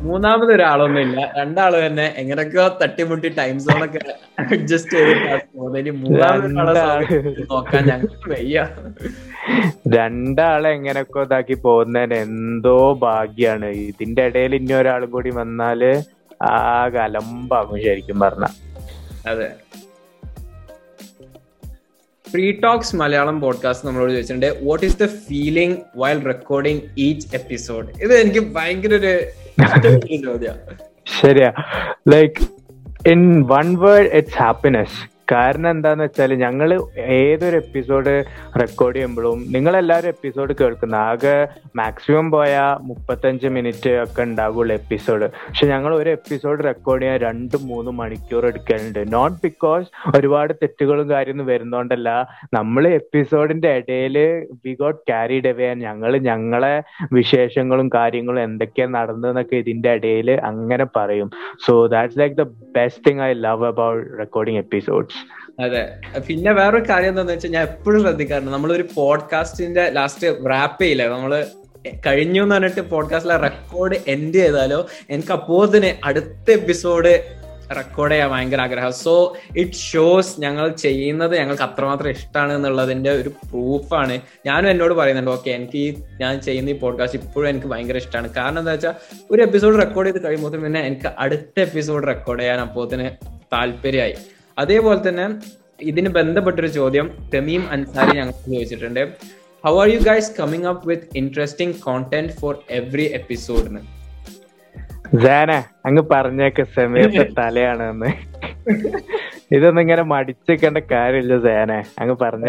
[0.02, 4.00] മൂന്നാമത് ഒരാളൊന്നുമില്ല രണ്ടാൾ തന്നെ എങ്ങനെയൊക്കെയോ തട്ടിമുട്ടി ടൈം സോൺ ഒക്കെ
[4.38, 6.48] അഡ്ജസ്റ്റ് ചെയ്ത് മൂന്നാമത്
[7.50, 8.66] നോക്കാൻ ഞങ്ങൾക്ക് വയ്യ.
[9.88, 13.66] രണ്ടാളെ എങ്ങനെയൊക്കെ ഇതാക്കി പോകുന്നതിന് എന്തോ ഭാഗ്യാണ്.
[13.66, 16.02] ഇതിന്റെ ഇടയിൽ ഇനി ഒരാളും കൂടി വന്നാൽ
[16.42, 18.44] ആ അലമ്പാകും ശരിക്കും പറഞ്ഞ.
[19.26, 19.50] അതെ.
[22.30, 28.14] ഫ്രീ ടോക്സ് മലയാളം പോഡ്കാസ്റ്റ് നമ്മളോട് ചോദിച്ചിട്ടുണ്ട് what is the feeling while recording each episode ഇത്
[28.14, 29.20] എനിക്ക് ഭയങ്കര ഒരു
[30.16, 30.54] ചോദ്യം.
[31.22, 31.52] ശരിയാ.
[32.08, 32.48] Like
[33.08, 38.24] in one word it's happiness കാരണം എന്താന്ന് വെച്ചാൽ ഞങ്ങൾ ഏതൊരു എപ്പിസോഡ്
[38.60, 45.66] റെക്കോർഡ് ചെയ്യുമ്പോഴും നിങ്ങൾ എല്ലാവരും എപ്പിസോഡ് കേൾക്കുന്ന ആകെ മാക്സിമം പോയ മുപ്പത്തഞ്ച് മിനിറ്റ് ഒക്കെ ഉണ്ടാകുള്ളൂ എപ്പിസോഡ് പക്ഷെ
[45.66, 49.12] ഞങ്ങൾ ഒരു എപ്പിസോഡ് റെക്കോർഡ് ചെയ്യാൻ രണ്ട് മൂന്ന് മണിക്കൂർ എടുക്കലുണ്ട്.
[49.12, 52.28] നോട്ട് ബിക്കോസ് ഒരുപാട് തെറ്റുകളും കാര്യമൊന്നും വരുന്നോണ്ടല്ല.
[52.54, 54.18] നമ്മൾ എപ്പിസോഡിന്റെ ഇടയിൽ
[54.64, 56.82] വി ഗോട്ട് ക്യാരിഡ് അവേ ഞങ്ങൾ ഞങ്ങളെ
[57.12, 61.30] വിശേഷങ്ങളും കാര്യങ്ങളും എന്തൊക്കെയാ നടന്നതെന്നൊക്കെ ഇതിന്റെ ഇടയിൽ അങ്ങനെ പറയും.
[61.66, 62.42] So that's like the
[62.76, 65.13] best thing I love about recording episodes
[65.58, 65.82] അതെ.
[66.28, 68.52] പിന്നെ വേറൊരു കാര്യം എന്താന്ന് വെച്ചാൽ ഞാൻ എപ്പോഴും ശ്രദ്ധിക്കാറുണ്ട്.
[68.52, 71.08] നമ്മളൊരു പോഡ്കാസ്റ്റിന്റെ ലാസ്റ്റ് റാപ്പ് ചെയ്യില്ലേ?
[71.08, 71.46] നമ്മൾ
[72.06, 77.24] കഴിഞ്ഞു എന്ന് പറഞ്ഞിട്ട് പോഡ്കാസ്റ്റിലെ റെക്കോർഡ് എൻഡ് ചെയ്താലോ എനിക്ക് അപ്പോൾ തന്നെ അടുത്ത എപ്പിസോഡ്
[77.76, 78.92] റെക്കോർഡ് ചെയ്യാൻ ഭയങ്കര ആഗ്രഹം.
[78.92, 85.50] സോ ഇറ്റ് ഷോസ് ഞങ്ങൾ ചെയ്യുന്നത് ഞങ്ങൾക്ക് അത്രമാത്രം ഇഷ്ടമാണ് എന്നുള്ളതിന്റെ ഒരു പ്രൂഫാണ് ഞാനും എന്നോട് പറയുന്നുണ്ട് ഓക്കെ
[85.50, 88.94] എനിക്ക് ഈ ഞാൻ ചെയ്യുന്ന ഈ പോഡ്കാസ്റ്റ് ഇപ്പോഴും എനിക്ക് ഭയങ്കര ഇഷ്ടമാണ് കാരണം എന്താ വെച്ചാൽ
[89.30, 93.10] ഒരു എപ്പിസോഡ് റെക്കോർഡ് ചെയ്ത് കഴിയുമ്പോൾ പിന്നെ എനിക്ക് അടുത്ത എപ്പിസോഡ് റെക്കോർഡ് ചെയ്യാൻ അപ്പോത്തിന്
[93.52, 94.14] താല്പര്യമായി.
[94.62, 95.26] അതേപോലെ തന്നെ
[95.90, 99.02] ഇതിന് ബന്ധപ്പെട്ടൊരു ചോദ്യം തമീം അൻസാരി ഞങ്ങൾ ചോദിച്ചിട്ടുണ്ട്.
[99.64, 103.82] How are you guys coming up with interesting content for every എപ്പിസോഡിന്
[105.22, 105.50] ജാന
[105.86, 108.10] അങ്ങ് പറഞ്ഞേക്ക് സമയത്തെ തലയാണെന്ന്.
[109.56, 112.48] ഇതൊന്നും ഇങ്ങനെ മടിച്ചേക്കേണ്ട കാര്യമില്ല സേന അങ്ങ് പറഞ്ഞ.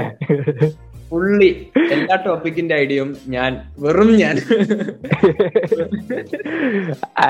[1.09, 1.49] ഫുള്ളി
[1.95, 3.51] എല്ലാ ടോപ്പിക്കിന്റെ ഐഡിയയും ഞാൻ
[3.83, 4.35] വെറും ഞാൻ.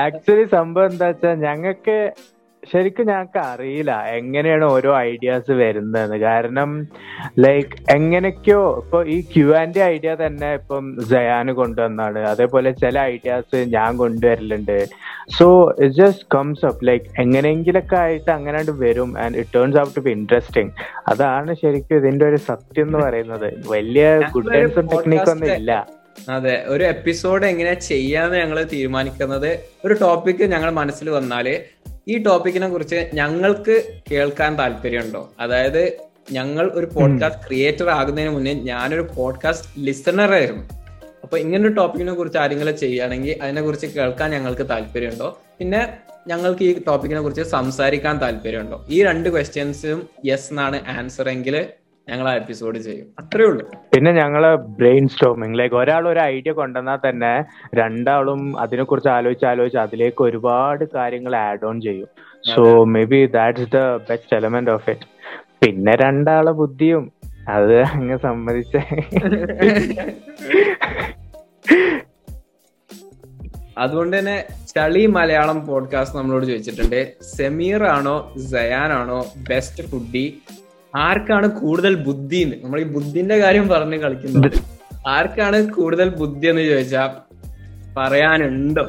[0.02, 1.98] ആക്ച്വലി സംഭവം എന്താ വെച്ചാ ഞങ്ങക്ക്
[2.72, 3.92] ശരിക്കും ഞങ്ങൾക്ക് അറിയില്ല.
[4.18, 6.18] എങ്ങനെയാണ് ഓരോ ഐഡിയാസ് വരുന്നതെന്ന്.
[6.28, 6.70] കാരണം
[7.38, 12.20] ലൈക്ക് എങ്ങനെയൊക്കെയോ ഇപ്പൊ ഈ ക്യു ആൻഡ് ഐഡിയ തന്നെ ഇപ്പം ജയാന് കൊണ്ടുവന്നാണ്.
[12.32, 14.78] അതേപോലെ ചില ഐഡിയാസ് ഞാൻ കൊണ്ടുവരലുണ്ട്.
[15.38, 15.46] So
[15.84, 19.12] it just comes up like എങ്ങനെയെങ്കിലൊക്കെ ആയിട്ട് അങ്ങനെ വരും.
[19.18, 20.72] And it turns out to be interesting
[21.08, 23.48] അതാണ് ശരിക്കും ഇതിന്റെ ഒരു സത്യം എന്ന് പറയുന്നത്.
[23.68, 25.72] വലിയ ഗുഡ് ടൈംസും ടെക്നിക്കൊന്നും ഇല്ല.
[26.34, 29.50] അതെ ഒരു എപ്പിസോഡ് എങ്ങനെ ചെയ്യാന്ന് ഞങ്ങൾ തീരുമാനിക്കുന്നത്.
[29.84, 31.46] ഒരു ടോപ്പിക് ഞങ്ങൾ മനസ്സിൽ വന്നാൽ
[32.08, 35.32] ഈ ടോപ്പിക്കിനെ കുറിച്ച് ഞങ്ങൾക്ക് കേൾക്കാൻ താല്പര്യമുണ്ടോ?
[35.40, 35.98] അതായത്
[36.32, 40.64] ഞങ്ങൾ ഒരു പോഡ്കാസ്റ്റ് ക്രിയേറ്റർ ആകുന്നതിന് മുന്നേ ഞാനൊരു പോഡ്കാസ്റ്റ് ലിസണർ ആയിരുന്നു.
[41.22, 45.40] അപ്പൊ ഇങ്ങനൊരു ടോപ്പിക്കിനെ കുറിച്ച് ആരെങ്കിലും ചെയ്യുകയാണെങ്കിൽ അതിനെ കുറിച്ച് കേൾക്കാൻ ഞങ്ങൾക്ക് താല്പര്യമുണ്ടോ?
[45.58, 48.86] പിന്നെ ഞങ്ങൾക്ക് ഈ ടോപ്പിക്കിനെ കുറിച്ച് സംസാരിക്കാൻ താല്പര്യമുണ്ടോ?
[48.88, 51.66] ഈ രണ്ട് ക്വസ്റ്റ്യൻസും യെസ് എന്നാണ് ആൻസർ എങ്കിൽ
[52.08, 53.06] ഞങ്ങൾ ആ എപ്പിസോഡ് ചെയ്യും.
[53.18, 53.64] അത്രേ ഉള്ളൂ.
[53.94, 59.78] പിന്നെ ഞങ്ങൾ ബ്രെയിൻ സ്റ്റോമിങ് ലൈക്ക് ഒരാൾ ഒരു ഐഡിയ കൊണ്ടുവന്നാൽ തന്നെ രണ്ടാളും അതിനെ കുറിച്ച് ആലോചിച്ച് ആലോചിച്ച്
[59.78, 62.08] അതിലേക്ക് ഒരുപാട് കാര്യങ്ങൾ ആഡ് ഓൺ ചെയ്യും.
[62.54, 65.08] So maybe that's the best element of it
[65.64, 67.12] പിന്നെ രണ്ടാളെ ബുദ്ധിയും
[67.48, 68.76] അത് അങ്ങ് സമ്മതിച്ച.
[73.78, 77.00] അതുകൊണ്ട് തന്നെ ചളി മലയാളം പോഡ്കാസ്റ്റ് നമ്മളോട് ചോദിച്ചിട്ടുണ്ട്.
[77.36, 80.26] സെമീർ ആണോ സയാൻ ആണോ ബെസ്റ്റ് ഫുഡി
[81.04, 84.48] ആർക്കാണ് കൂടുതൽ ബുദ്ധി നമ്മൾ ഈ ബുദ്ധിന്റെ കാര്യം പറഞ്ഞ് കളിക്കുന്നത്.
[85.16, 87.02] ആർക്കാണ് കൂടുതൽ ബുദ്ധി എന്ന് ചോദിച്ചാ
[87.98, 88.84] പറയാനുണ്ടോ?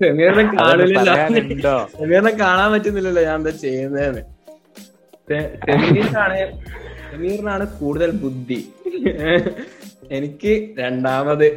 [0.00, 4.22] സെമീറിനെ കാണില്ലല്ലോ സെമീറിനെ കാണാൻ പറ്റുന്നില്ലല്ലോ ഞാൻ എന്താ ചെയ്യുന്നതെന്ന്.
[5.28, 6.38] സെമീറിനാണ് സെമീറിനാണ്
[7.12, 8.60] സമീറിനാണ് കൂടുതൽ ബുദ്ധി.
[10.18, 11.48] എനിക്ക് രണ്ടാമത്.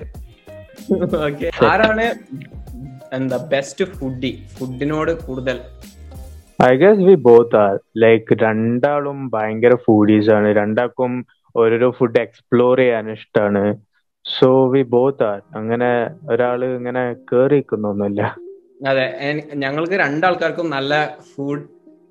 [1.27, 1.47] ഓക്കെ.
[1.69, 2.05] ആരാണ്
[3.17, 5.57] എന്താ ബെസ്റ്റ് ഫുഡി ഫുഡിനോട് കൂടുതൽ.
[6.65, 10.47] I guess we both are like രണ്ടാളും ഭയങ്കര ഫുഡീസ് ആണ്.
[10.59, 11.11] രണ്ടാൾക്കും
[11.55, 13.63] ഓരോരോ ഫുഡ് എക്സ്പ്ലോർ ചെയ്യാൻ ഇഷ്ടമാണ്
[14.25, 15.89] സോ വി ബോത്ത് ആർ അങ്ങനെ
[16.31, 18.21] ഒരാൾ ഇങ്ങനെ കേറി നിൽക്കുന്നൊന്നുമില്ല
[18.87, 19.05] അതെ
[19.63, 20.93] ഞങ്ങൾക്ക് രണ്ടാൾക്കാർക്കും നല്ല
[21.29, 21.63] ഫുഡ്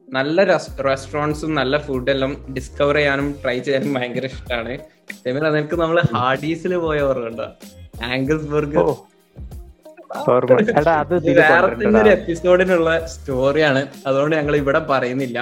[0.09, 4.75] നല്ല റെസ്റ്റോറൻസും നല്ല ഫുഡെല്ലാം ഡിസ്കവർ ചെയ്യാനും ട്രൈ ചെയ്യാനും ഭയങ്കര ഇഷ്ടമാണ്
[5.49, 7.47] നിനക്ക് നമ്മൾ ഹാർഡീസിൽ പോയ ഓർമ്മ
[8.09, 8.87] ആംഗിൾസ് ബർഗർ
[11.93, 12.11] വേറെ.
[12.19, 15.39] എപ്പിസോഡിനുള്ള സ്റ്റോറിയാണ് അതുകൊണ്ട് ഞങ്ങൾ ഇവിടെ പറയുന്നില്ല.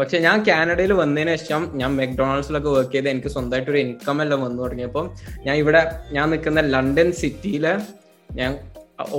[0.00, 4.60] പക്ഷെ ഞാൻ കാനഡയിൽ വന്നതിന് ശേഷം ഞാൻ മെക്ഡൊണാൾഡ്സിലൊക്കെ വർക്ക് ചെയ്ത് എനിക്ക് സ്വന്തമായിട്ട് ഒരു ഇൻകം എല്ലാം വന്നു
[4.62, 5.06] തുടങ്ങിയപ്പോൾ
[5.46, 5.80] ഞാൻ ഇവിടെ
[6.16, 7.66] ഞാൻ നിൽക്കുന്ന ലണ്ടൻ സിറ്റിയിൽ
[8.40, 8.50] ഞാൻ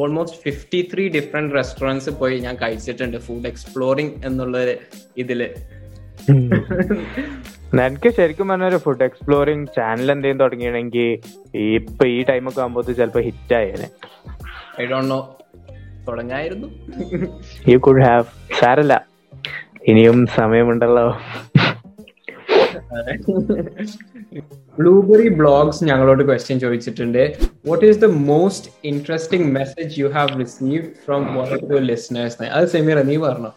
[0.02, 3.18] almost fifty three different restaurants പോയി ഞാൻ കഴിച്ചിട്ടുണ്ട്.
[3.28, 4.58] ഫുഡ് എക്സ്പ്ലോറിംഗ് എന്നുള്ള
[5.24, 5.42] ഇതിൽ.
[7.86, 11.10] എനിക്ക് ശരിക്കും പറഞ്ഞ ഒരു ഫുഡ് എക്സ്പ്ലോറിംഗ് ചാനൽ എന്തെങ്കിലും തുടങ്ങിയാണെങ്കിൽ
[11.78, 13.88] ഇപ്പൊ ഈ ടൈമൊക്കെ ആകുമ്പോൾ ചിലപ്പോ ഹിറ്റ് ആയേനെ.
[14.80, 15.38] ഐ ഡോണ്ട് നോ
[16.08, 16.68] തുടങ്ങായിരുന്നു.
[17.72, 18.24] യു കുഡ് ഹാവ്
[18.60, 19.06] സാരല്ല.
[19.88, 21.18] ഇനിയും സമയമുണ്ടല്ലോ.
[24.80, 27.38] ബ്ലൂബെറി ബ്ലോഗ്സ് ഞങ്ങളോട് ക്വസ്റ്റ്യൻ ചോദിച്ചിട്ടുണ്ട്.
[27.68, 32.68] What is the most interesting message you have receive from one of your listeners അത്
[32.68, 33.54] സെമീറ നീ പറഞ്ഞോ.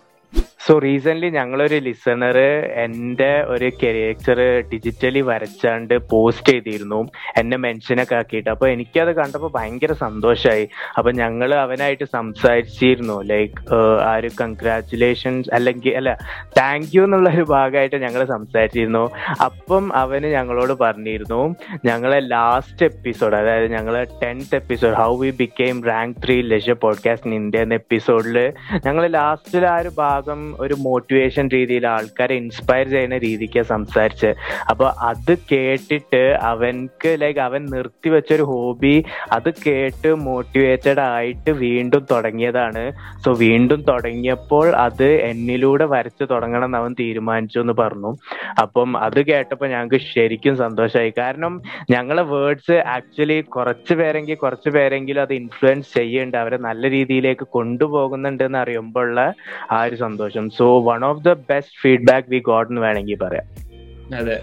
[0.67, 2.39] സോ റീസെന്റ് ഞങ്ങളൊരു ലിസണർ
[2.75, 7.09] എന്റെ ഒരു കരിയേച്ചർ ഡിജിറ്റലി വരച്ചാണ്ട് പോസ്റ്റ് ചെയ്തിരുന്നു.
[7.37, 8.51] എന്നെ മെൻഷനൊക്കെ ആക്കിയിട്ട്.
[8.51, 13.23] അപ്പൊ എനിക്കത് കണ്ടപ്പോൾ ഭയങ്കര സന്തോഷമായി അപ്പൊ ഞങ്ങൾ അവനായിട്ട് സംസാരിച്ചിരുന്നു.
[13.23, 16.19] ലൈക്ക് ആ ഒരു കൺഗ്രാറ്റുലേഷൻസ് അല്ലെങ്കിൽ അല്ല
[16.59, 19.11] താങ്ക് യു എന്നുള്ള ഒരു ഭാഗമായിട്ട് ഞങ്ങൾ സംസാരിച്ചിരുന്നു.
[19.45, 26.17] അപ്പം അവന് ഞങ്ങളോട് പറഞ്ഞിരുന്നു ഞങ്ങളെ ലാസ്റ്റ് എപ്പിസോഡ് അതായത് ഞങ്ങളെ tenth episode how we became rank
[26.25, 28.53] three leisure podcast India എന്ന എപ്പിസോഡിൽ
[28.87, 34.35] ഞങ്ങൾ ലാസ്റ്റിൽ ആ ഒരു ഭാഗം ഒരു മോട്ടിവേഷൻ രീതിയിൽ ആൾക്കാരെ ഇൻസ്പയർ ചെയ്യുന്ന രീതിക്ക് സംസാരിച്ച്.
[34.71, 42.93] അപ്പൊ അത് കേട്ടിട്ട് അവൻക്ക് ലൈക്ക് അവൻ നിർത്തിവെച്ച ഒരു ഹോബി അത് കേട്ട് മോട്ടിവേറ്റഡ് ആയിട്ട് വീണ്ടും തുടങ്ങിയതാണ്.
[43.25, 48.17] സോ വീണ്ടും തുടങ്ങിയപ്പോൾ അത് എന്നിലൂടെ വരച്ചു തുടങ്ങണം എന്ന് അവൻ തീരുമാനിച്ചു എന്ന് പറഞ്ഞു.
[48.63, 55.35] അപ്പം അത് കേട്ടപ്പോൾ ഞങ്ങൾക്ക് ശരിക്കും സന്തോഷമായി കാരണം ഞങ്ങളെ വേർഡ്സ് ആക്ച്വലി കുറച്ച് പേരെങ്കിൽ കുറച്ച് പേരെങ്കിലും അത്
[55.35, 56.37] ഇൻഫ്ലുവൻസ് ചെയ്യുന്നുണ്ട്.
[56.37, 59.35] അവരെ നല്ല രീതിയിലേക്ക് കൊണ്ടുപോകുന്നുണ്ട് എന്ന് അറിയുമ്പോഴുള്ള
[59.71, 60.44] ആ ഒരു സന്തോഷം.
[60.51, 63.65] So one of the best feedback we got എന്ന് വേണമെങ്കിൽ പറയാം.
[64.17, 64.43] അതെ.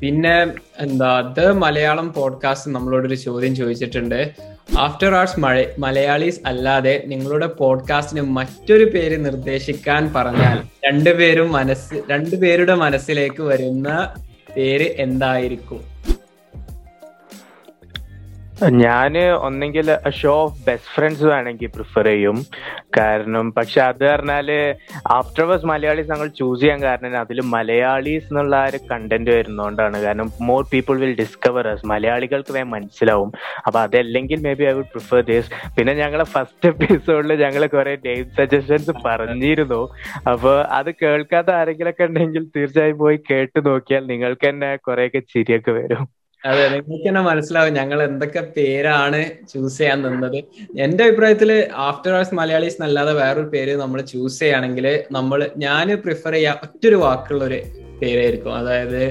[0.00, 0.42] പിന്നെ
[0.78, 4.30] എന്താ ദ മലയാളം പോഡ്കാസ്റ്റ് നമ്മളോടൊരു ചോദ്യം ചോദിച്ചിട്ടുണ്ട്.
[4.78, 13.42] ആഫ്റ്റർ ആർട്സ് മഴ മലയാളീസ് അല്ലാതെ നിങ്ങളുടെ പോഡ്കാസ്റ്റിന് മറ്റൊരു പേര് നിർദ്ദേശിക്കാൻ പറഞ്ഞാൽ രണ്ടുപേരും മനസ്സ് രണ്ടുപേരുടെ മനസ്സിലേക്ക്
[13.42, 14.14] വരുന്ന
[14.56, 15.93] പേര് എന്തായിരിക്കും?
[18.84, 22.36] ഞാൻ ഒന്നെങ്കിൽ ഷോ ഓഫ് ബെസ്റ്റ് ഫ്രണ്ട്സ് വേണമെങ്കിൽ പ്രിഫർ ചെയ്യും.
[22.96, 24.48] കാരണം പക്ഷെ അത് പറഞ്ഞാൽ
[25.16, 30.02] ആഫ്റ്റർ വേഴ്സ് മലയാളീസ് ഞങ്ങൾ ചൂസ് ചെയ്യാൻ കാരണം അതിൽ മലയാളീസ് എന്നുള്ള ആ ഒരു കണ്ടന്റ് വരുന്നോണ്ടാണ്.
[30.02, 33.32] കാരണം more people will discover us മലയാളികൾക്ക് വേഗം മനസ്സിലാവും.
[33.66, 38.94] അപ്പൊ അതല്ലെങ്കിൽ maybe I would prefer this പിന്നെ ഞങ്ങളെ ഫസ്റ്റ് എപ്പിസോഡിൽ ഞങ്ങൾ കുറെ നെയിം സജഷൻസ്
[39.06, 39.82] പറഞ്ഞിരുന്നു.
[40.32, 46.23] അപ്പൊ അത് കേൾക്കാത്ത ആരെങ്കിലൊക്കെ ഉണ്ടെങ്കിൽ തീർച്ചയായും പോയി കേട്ട് നോക്കിയാൽ നിങ്ങൾക്ക് തന്നെ കുറെയൊക്കെ ചിരിയൊക്കെ വരും.
[46.44, 50.38] അതെ നിങ്ങൾക്ക് തന്നെ മനസ്സിലാവും ഞങ്ങൾ എന്തൊക്കെ പേരാണ് ചൂസ് ചെയ്യാൻ നിന്നത്.
[50.84, 51.50] എന്റെ അഭിപ്രായത്തിൽ
[51.88, 57.42] ആഫ്റ്റർ ആഴ്സ് മലയാളീസ് എന്നല്ലാതെ വേറൊരു പേര് നമ്മൾ ചൂസ് ചെയ്യുകയാണെങ്കിൽ നമ്മൾ ഞാൻ പ്രിഫർ ചെയ്യാൻ ഒറ്റൊരു വാക്കുള്ള
[57.50, 57.60] ഒരു
[58.02, 58.52] പേരായിരിക്കും.
[58.60, 59.02] അതായത്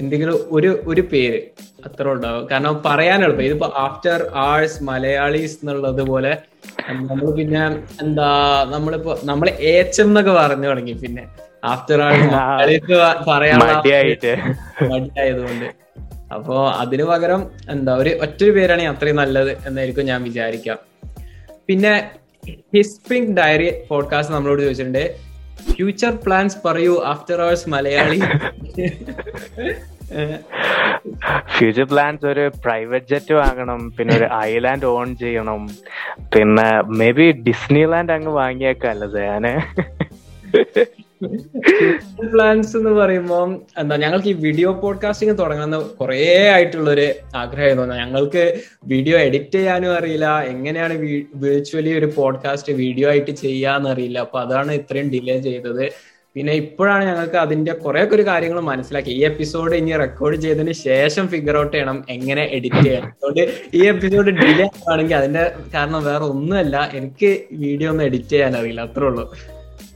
[0.00, 1.40] എന്തെങ്കിലും ഒരു ഒരു പേര്
[1.88, 2.44] അത്ര ഉണ്ടാവും.
[2.50, 3.44] കാരണം പറയാൻ എളുപ്പം.
[3.48, 6.32] ഇതിപ്പോ ആഫ്റ്റർ ആഴ്സ് മലയാളീസ് എന്നുള്ളത് പോലെ
[6.90, 7.62] നമ്മൾ പിന്നെ
[8.04, 8.28] എന്താ
[8.74, 10.94] നമ്മളിപ്പോ നമ്മൾ ഏച്ചം എന്നൊക്കെ പറഞ്ഞു തുടങ്ങി.
[11.04, 11.24] പിന്നെ
[11.64, 12.96] ആഫ്റ്റർ ആഴ്സ് മലയാളീസ്
[13.30, 14.32] പറയാനുള്ള മടിയായിട്ട്.
[14.92, 15.68] മടിയായതുകൊണ്ട്.
[16.32, 17.40] അപ്പോ അതിനു പകരം
[17.70, 20.78] എന്താ ഒരു ഒറ്റൊരു പേരാണ് അത്രയും നല്ലത് എന്നായിരിക്കും ഞാൻ വിചാരിക്കാം.
[21.68, 21.92] പിന്നെ
[22.74, 25.04] ഹിസ്പിംഗ് ഡയറി പോഡ്കാസ്റ്റ് നമ്മളോട് ചോദിച്ചിട്ടുണ്ട്
[25.70, 28.20] ഫ്യൂച്ചർ പ്ലാൻസ് പറയൂ after hours Malayali.
[31.56, 35.62] Future plans ഒരു പ്രൈവറ്റ് ജെറ്റ് വാങ്ങണം പിന്നെ ഒരു ഐലാൻഡ് ഓൺ ചെയ്യണം
[36.34, 39.44] പിന്നെ മേ ബി ഡിസ്നി ലാൻഡ് അങ്ങ് വാങ്ങിയേക്കല്ലത് ഞാൻ
[42.30, 49.18] പ്ലാൻസ് എന്ന് പറയുമ്പോൾ എന്താ ഞങ്ങൾക്ക് ഈ വീഡിയോ പോഡ്കാസ്റ്റിംഗ് തുടങ്ങുന്ന കുറേ ആയിട്ടുള്ള ഒരു ആഗ്രഹമായിരുന്നു ഞങ്ങൾക്ക് വീഡിയോ
[49.18, 50.94] എഡിറ്റ് ചെയ്യാനും അറിയില്ല എങ്ങനെയാണ്
[51.34, 54.18] വിർച്വലി ഒരു പോഡ്കാസ്റ്റ് വീഡിയോ ആയിട്ട് ചെയ്യാന്ന് അറിയില്ല.
[54.18, 55.90] അപ്പൊ അതാണ് ഇത്രയും ഡിലേ ചെയ്തത്.
[56.36, 59.10] പിന്നെ ഇപ്പോഴാണ് ഞങ്ങൾക്ക് അതിന്റെ കുറെ ഒരു കാര്യങ്ങൾ മനസ്സിലാക്കി.
[59.10, 64.30] ഈ എപ്പിസോഡ് ഇനി റെക്കോർഡ് ചെയ്തതിന് ശേഷം ഫിഗർ ഔട്ട് ചെയ്യണം എങ്ങനെ എഡിറ്റ് ചെയ്യണം അതുകൊണ്ട് ഈ എപ്പിസോഡ്
[64.30, 66.90] ഡിലേ ആണെങ്കിൽ അതിന്റെ കാരണം വേറെ ഒന്നുമല്ല.
[66.94, 68.80] എനിക്ക് വീഡിയോ ഒന്നും എഡിറ്റ് ചെയ്യാൻ അറിയില്ല.
[68.80, 69.34] അത്രേ ഉള്ളൂ.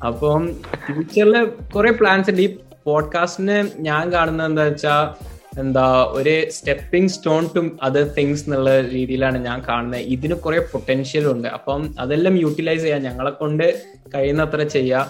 [0.06, 0.54] അപ്പം
[0.86, 2.42] ഫ്യൂച്ചറിൽ കുറെ പ്ലാൻസ് ഉണ്ട്.
[2.42, 5.14] ഈ പോഡ്കാസ്റ്റിന് ഞാൻ കാണുന്നത് എന്താ വെച്ചാ
[5.58, 10.00] എന്താ ഒരു stepping stone to other things എന്നുള്ള രീതിയിലാണ് ഞാൻ കാണുന്നത്.
[10.00, 11.48] ഇതിന് കുറെ പൊട്ടൻഷ്യൽ ഉണ്ട്.
[11.48, 13.82] അപ്പം അതെല്ലാം യൂട്ടിലൈസ് ചെയ്യാൻ ഞങ്ങളെ കൊണ്ട്
[14.14, 15.06] കഴിയുന്നത്ര ചെയ്യാം.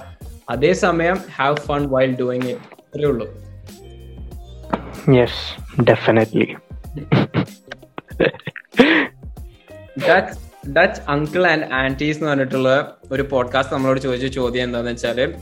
[0.50, 3.26] അതേസമയം have fun while doing it അത്രേ ഉള്ളൂ.
[5.16, 6.54] Yes definitely
[10.08, 15.34] Dutch Dutch uncle and aunties എന്ന് പറഞ്ഞിട്ടുള്ള ഒരു പോഡ്കാസ്റ്റ് നമ്മളോട് ചോദിച്ച ചോദ്യം എന്താന്ന് വെച്ചാൽ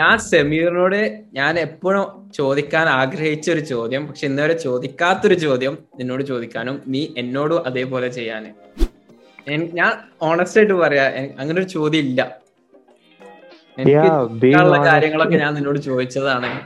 [0.00, 7.06] ഞാൻ സെമീറിനോട് ഞാൻ എപ്പോഴും ചോദിക്കാൻ ആഗ്രഹിച്ച ഒരു ചോദ്യം പക്ഷെ ഇന്നുവരെ ചോദിക്കാത്തൊരു ചോദ്യം നിന്നോട് ചോദിക്കാനും നീ
[7.18, 8.46] എന്നോടും അതേപോലെ ചെയ്യാന്.
[9.50, 11.04] ഞാൻ ഓണസ്റ്റ് ആയിട്ട് പറയാ
[11.38, 12.38] അങ്ങനെ ഒരു ചോദ്യം ഇല്ല.
[14.86, 16.60] കാര്യങ്ങളൊക്കെ ഞാൻ നിന്നോട് ചോദിച്ചതാണ്.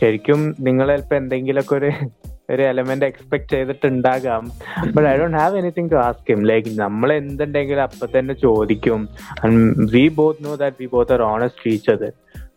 [0.00, 1.90] ശരിക്കും നിങ്ങളെ എന്തെങ്കിലും ഒക്കെ ഒരു
[2.50, 4.44] ഒരു element expect ചെയ്തിട്ടുണ്ടാകാം.
[4.94, 9.08] But I don't have anything to ask him like നമ്മൾ എന്തുണ്ടെങ്കിലും അപ്പൊ തന്നെ ചോദിക്കും.
[9.94, 12.12] We both know that we both are honest teacher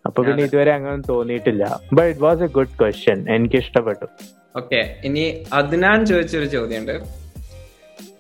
[0.08, 1.64] അപ്പൊ പിന്നെ ഇതുവരെ അങ്ങനെ തോന്നിയിട്ടില്ല.
[1.94, 4.08] But it was a good question എനിക്ക് ഇഷ്ടപ്പെട്ടു
[4.56, 5.24] ഓക്കെ ഇനി
[5.54, 6.96] അദ്നാൻ ചോദിച്ചൊരു ചോദ്യമുണ്ട്.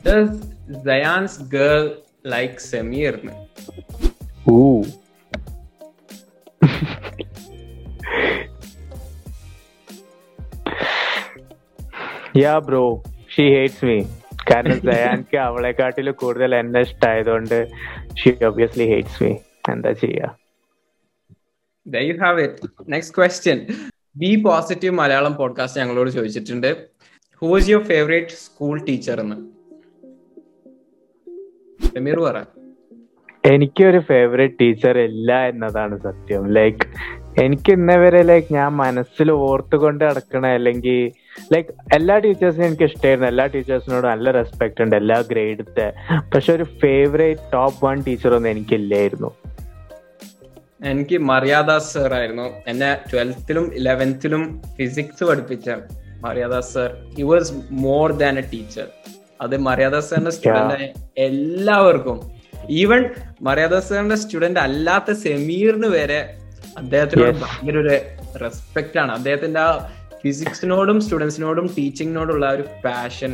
[0.08, 3.36] Does girl like Sameer സമീറിന്
[12.38, 13.04] ya bro
[13.36, 13.98] she hates me
[14.52, 17.68] കാരണം സയാൻക്ക് അവളെക്കാട്ടിലും കൂടുതൽ എന്നെ ഇഷ്ടമായതുകൊണ്ട്
[18.20, 19.32] ഷീ ഒബിയസ്ലി ഹേറ്റ്സ് മീ
[19.70, 20.30] എന്താ ചെയ്യാ?
[21.86, 22.56] There you have it.
[22.88, 23.58] Next question.
[24.18, 26.72] Be positive Malayalam podcast ഞങ്ങളോട് ചോദിച്ചിട്ടുണ്ട്.
[27.42, 29.36] Who is your favourite school teacher എന്ന്?
[31.96, 32.38] സമീർ പറ.
[33.44, 36.54] എനിക്കൊരു ഫേവറേറ്റ് ടീച്ചർ ഇല്ല എന്നതാണ് സത്യം.
[36.54, 36.86] ലൈക്ക്
[37.42, 41.12] എനിക്ക് ഇന്നേ വരെ ലൈക്ക് ഞാൻ മനസ്സിൽ ഓർത്തുകൊണ്ട് നടക്കണ അല്ലെങ്കിൽ
[41.54, 44.96] ലൈക്ക് എല്ലാ ടീച്ചേഴ്സിനും എനിക്ക് ഇഷ്ടമായിരുന്നു എല്ലാ ടീച്ചേഴ്സിനോടും നല്ല റെസ്പെക്ട് ഉണ്ട്.
[44.96, 45.88] എല്ലാ ഗ്രേഡത്തെ
[46.34, 49.32] പക്ഷെ ഒരു ഫേവറേറ്റ് ടോപ്പ് വൺ ടീച്ചർ ഒന്നും എനിക്കില്ലായിരുന്നു.
[50.92, 52.48] എനിക്ക് മറിയാദാസ് സർ ആയിരുന്നു.
[52.68, 55.70] എന്നെ ട്വൽത്തിലും ഇലവൻത്തിലും ഫിസിക്സ് പഠിപ്പിച്ച
[56.26, 58.88] Mariadas sir he was more than a teacher
[59.42, 62.18] അത് മറിയാദാസ് സാറിന്റെ സ്റ്റുഡന്റ് എല്ലാവർക്കും.
[62.70, 63.02] ഈവൻ
[63.42, 66.20] മറിയാദാസ് സാറിന്റെ സ്റ്റുഡന്റ് അല്ലാത്ത സെമീറിന് വരെ
[66.78, 67.38] അദ്ദേഹത്തിനോട്.
[67.44, 67.96] ഭയങ്കര ഒരു
[68.44, 69.12] റെസ്പെക്ട് ആണ്.
[69.12, 69.70] അദ്ദേഹത്തിന്റെ ആ
[70.22, 73.34] ഫിസിക്സിനോടും സ്റ്റുഡൻസിനോടും ടീച്ചിങ്ങിനോടുള്ള ഒരു പാഷൻ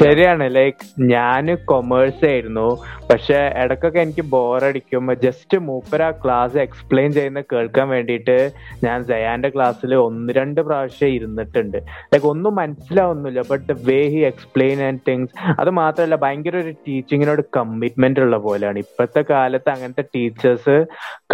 [0.00, 2.68] ശരിയാണ് ലൈക്ക് ഞാൻ കൊമേഴ്സ് ആയിരുന്നു.
[3.10, 8.36] പക്ഷെ ഇടക്കൊക്കെ എനിക്ക് ബോറടിക്കും ജസ്റ്റ് മൂപ്പര ക്ലാസ് എക്സ്പ്ലെയിൻ ചെയ്യുന്ന കേൾക്കാൻ വേണ്ടിയിട്ട്
[8.84, 11.78] ഞാൻ ജയാന്റെ ക്ലാസ്സിൽ ഒന്ന് രണ്ട് പ്രാവശ്യം ഇരുന്നിട്ടുണ്ട്.
[12.12, 13.42] ലൈക്ക് ഒന്നും മനസ്സിലാവുന്നില്ല.
[13.50, 18.78] But way he explain and things അത് മാത്രമല്ല ഭയങ്കര ഒരു ടീച്ചിങ്ങിനോട് കമ്മിറ്റ്മെന്റ് ഉള്ള പോലെയാണ്.
[18.78, 20.76] ഇപ്പോഴത്തെ കാലത്ത് അങ്ങനത്തെ teachers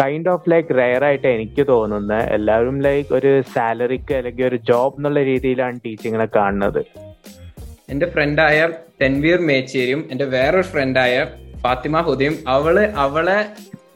[0.03, 5.23] kind of like rare ആയിട്ട് എനിക്ക് തോന്നുന്നത് എല്ലാവരും ലൈക്ക് ഒരു സാലറിക്ക് അല്ലെങ്കിൽ ഒരു ജോബ് എന്നുള്ള
[5.23, 6.83] രീതിയിലാണ് ടീച്ചിങ്ങിനെ കാണുന്നത്.
[7.89, 8.59] എന്റെ ഫ്രണ്ടായ
[9.01, 11.15] തെൻവീർ മേച്ചേരിയും എന്റെ വേറൊരു ഫ്രണ്ടായ
[11.63, 13.39] ഫാത്തിമ ഹുദയും അവൾ അവളെ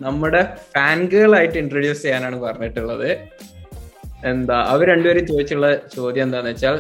[0.01, 0.41] നമ്മുടെ
[0.73, 3.11] ഫാൻ ഗേൾ ആയിട്ട് ഇൻട്രൊഡ്യൂസ് ചെയ്യാനാണ് പറഞ്ഞിട്ടുള്ളത്.
[4.25, 6.77] എന്താ അവർ രണ്ടുപേരും ചോദിച്ചുള്ള ചോദ്യം എന്താന്ന് വെച്ചാൽ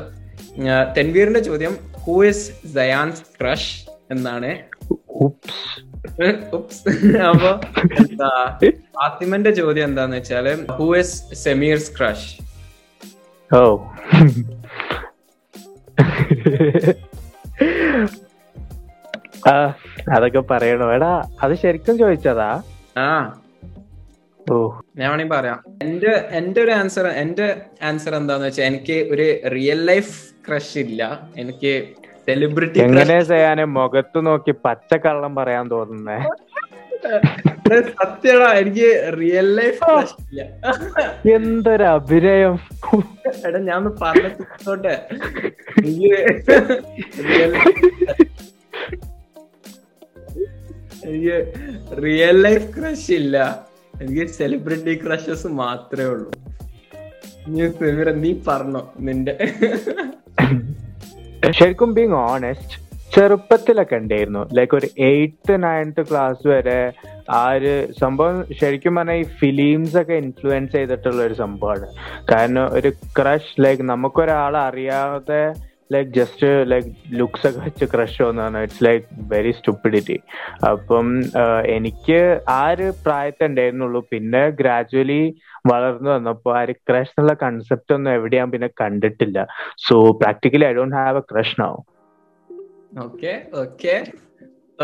[0.96, 3.72] തെൻവീറിന്റെ ചോദ്യം ഹൂ ഇസ് സയാൻസ് ക്രഷ്
[4.10, 4.52] എന്നാണ്.
[7.28, 7.50] അപ്പൊ
[8.02, 8.30] എന്താ
[8.96, 10.46] ഫാത്തിമന്റെ ചോദ്യം എന്താന്ന് വെച്ചാൽ
[10.78, 12.28] ഹൂ ഇസ് സെമീർസ് ക്രഷ്
[13.50, 13.62] ഓ
[19.48, 19.74] ആ
[20.16, 20.92] അതൊക്കെ പറയണോ?
[20.92, 22.62] എടാ അത് ശരിക്കും ചോദിച്ചതാ.
[22.96, 23.32] ആ.
[24.50, 24.70] ഓ.
[24.96, 25.64] ഞാൻ വേണമെങ്കിൽ പറയാം.
[25.82, 31.20] എന്റെ എന്റെ ഒരു ആൻസർ എന്റെ ആൻസർ എന്താന്ന് വെച്ചാൽ എനിക്ക് ഒരു റിയൽ ലൈഫ് ക്രഷ് ഇല്ല.
[31.36, 31.88] എനിക്ക്
[32.28, 33.64] സെലിബ്രിറ്റി എങ്ങനെ ചെയ്യാന്?
[33.64, 36.18] മുഖത്ത് നോക്കി പച്ച കള്ളം പറയാൻ തോന്നുന്നേ.
[37.96, 40.42] സത്യടാ എനിക്ക് റിയൽ ലൈഫ് ക്രഷ് ഇല്ല.
[41.34, 42.58] എന്തൊരു അഭിനയം.
[43.46, 45.06] എടാ ഞാൻ പറഞ്ഞോട്ടെ
[51.04, 51.36] എനിക്ക്
[52.04, 53.66] റിയൽ ലൈഫ് ക്രഷ് ഇല്ല.
[54.02, 56.30] എനിക്ക് സെലിബ്രിറ്റി ക്രഷസ് മാത്രമേ ഉള്ളൂ.
[57.48, 59.38] നീ സെമിറ നീ പറഞ്ഞോ നിന്റെ.
[61.50, 64.42] ശരിക്കും ബീങ് ഓണസ്റ്റ് ചെറുപ്പത്തിലൊക്കെ ഉണ്ടായിരുന്നു.
[64.56, 66.78] ലൈക്ക് ഒരു എയ്ത്ത് നയൻത്ത് ക്ലാസ് വരെ
[67.40, 71.86] ആ ഒരു സംഭവം ശരിക്കും പറഞ്ഞാൽ ഈ ഫിലിംസ് ഒക്കെ ഇൻഫ്ലുവൻസ് ചെയ്തിട്ടുള്ള ഒരു സംഭവമാണ്.
[72.30, 75.42] കാരണം ഒരു ക്രഷ് ലൈക്ക് നമുക്കൊരാളെ അറിയാതെ
[75.92, 80.18] ലൈക്ക് ജസ്റ്റ് ലൈക്ക് ലുക്സ് ഒക്കെ വെച്ച് ക്രഷ് തോന്നുന്ന ഇറ്റ്സ് ലൈക്ക് വെരി സ്റ്റുപ്പിഡിറ്റി
[80.72, 81.08] അപ്പം
[81.76, 82.20] എനിക്ക്
[82.58, 84.00] ആ ഒരു പ്രായത്തെ ഉണ്ടായിരുന്നുള്ളൂ.
[84.12, 85.22] പിന്നെ ഗ്രാജുവലി
[85.70, 89.38] വളർന്നു വന്നപ്പോൾ ആ ഒരു ക്രഷ് എന്നുള്ള കൺസെപ്റ്റ് ഒന്നും എവിടെ ഞാൻ പിന്നെ കണ്ടിട്ടില്ല.
[89.86, 91.72] So practically I don't have a crush now
[93.04, 93.94] okay okay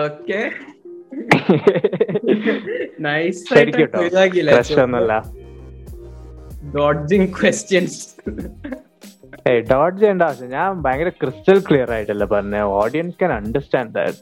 [0.05, 0.41] okay
[3.07, 3.41] nice
[6.77, 8.01] dodging questions
[9.71, 10.49] dodge ചെയ്യേണ്ട ആവശ്യം.
[10.57, 12.57] ഞാൻ ഭയങ്കര ക്രിസ്റ്റൽ ക്ലിയർ ആയിട്ടല്ല പറഞ്ഞ.
[12.81, 14.19] ഓഡിയൻസ് ക്യാൻ അണ്ടർസ്റ്റാൻഡ് ദാറ്റ്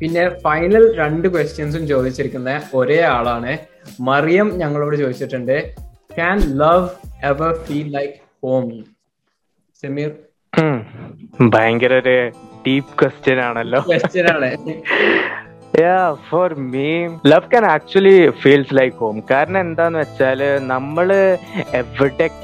[0.00, 3.52] പിന്നെ ഫൈനൽ രണ്ട് ക്വസ്റ്റ്യൻസും ചോദിച്ചിരിക്കുന്ന ഒരേ ആളാണ്.
[4.08, 5.56] മറിയം ഞങ്ങളോട് ചോദിച്ചിട്ടുണ്ട്
[6.16, 6.88] can love
[7.30, 8.66] ever feel like home
[9.82, 10.10] Sameer.
[11.54, 12.16] ഭയങ്കര ഒരു
[12.66, 13.80] ഡീപ് ക്വസ്റ്റ്യൻ ആണല്ലോ
[15.80, 15.98] ya
[16.30, 16.88] for me
[17.26, 19.30] love me, actually feels like home like home.
[19.30, 21.08] കാരണം എന്താന്ന് വെച്ചാൽ നമ്മൾ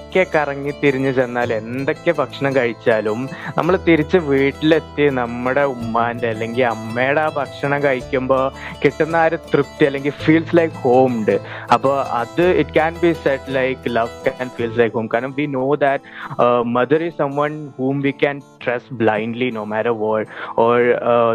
[0.09, 3.19] എവിടൊക്കെ കറങ്ങി തിരിഞ്ഞു ചെന്നാൽ എന്തൊക്കെ ഭക്ഷണം കഴിച്ചാലും
[3.57, 8.45] നമ്മൾ തിരിച്ച് വീട്ടിലെത്തി നമ്മുടെ ഉമ്മാന്റെ അല്ലെങ്കിൽ അമ്മയുടെ ആ ഭക്ഷണം കഴിക്കുമ്പോൾ
[8.83, 11.35] കിട്ടുന്ന ആ ഒരു തൃപ്തി അല്ലെങ്കിൽ ഫീൽസ് ലൈക്ക് ഹോം ഉണ്ട്.
[11.77, 15.67] അപ്പോൾ അത് it can be set like love can feels like home കാരണം we know
[15.85, 20.31] that mother is someone whom we can trust blindly no matter world
[20.65, 20.79] or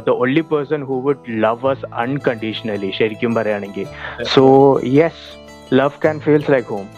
[0.09, 3.87] the only person who would love us unconditionally ശരിക്കും പറയുകയാണെങ്കിൽ.
[4.35, 4.43] So
[4.99, 5.23] yes
[5.81, 6.89] love can feels like home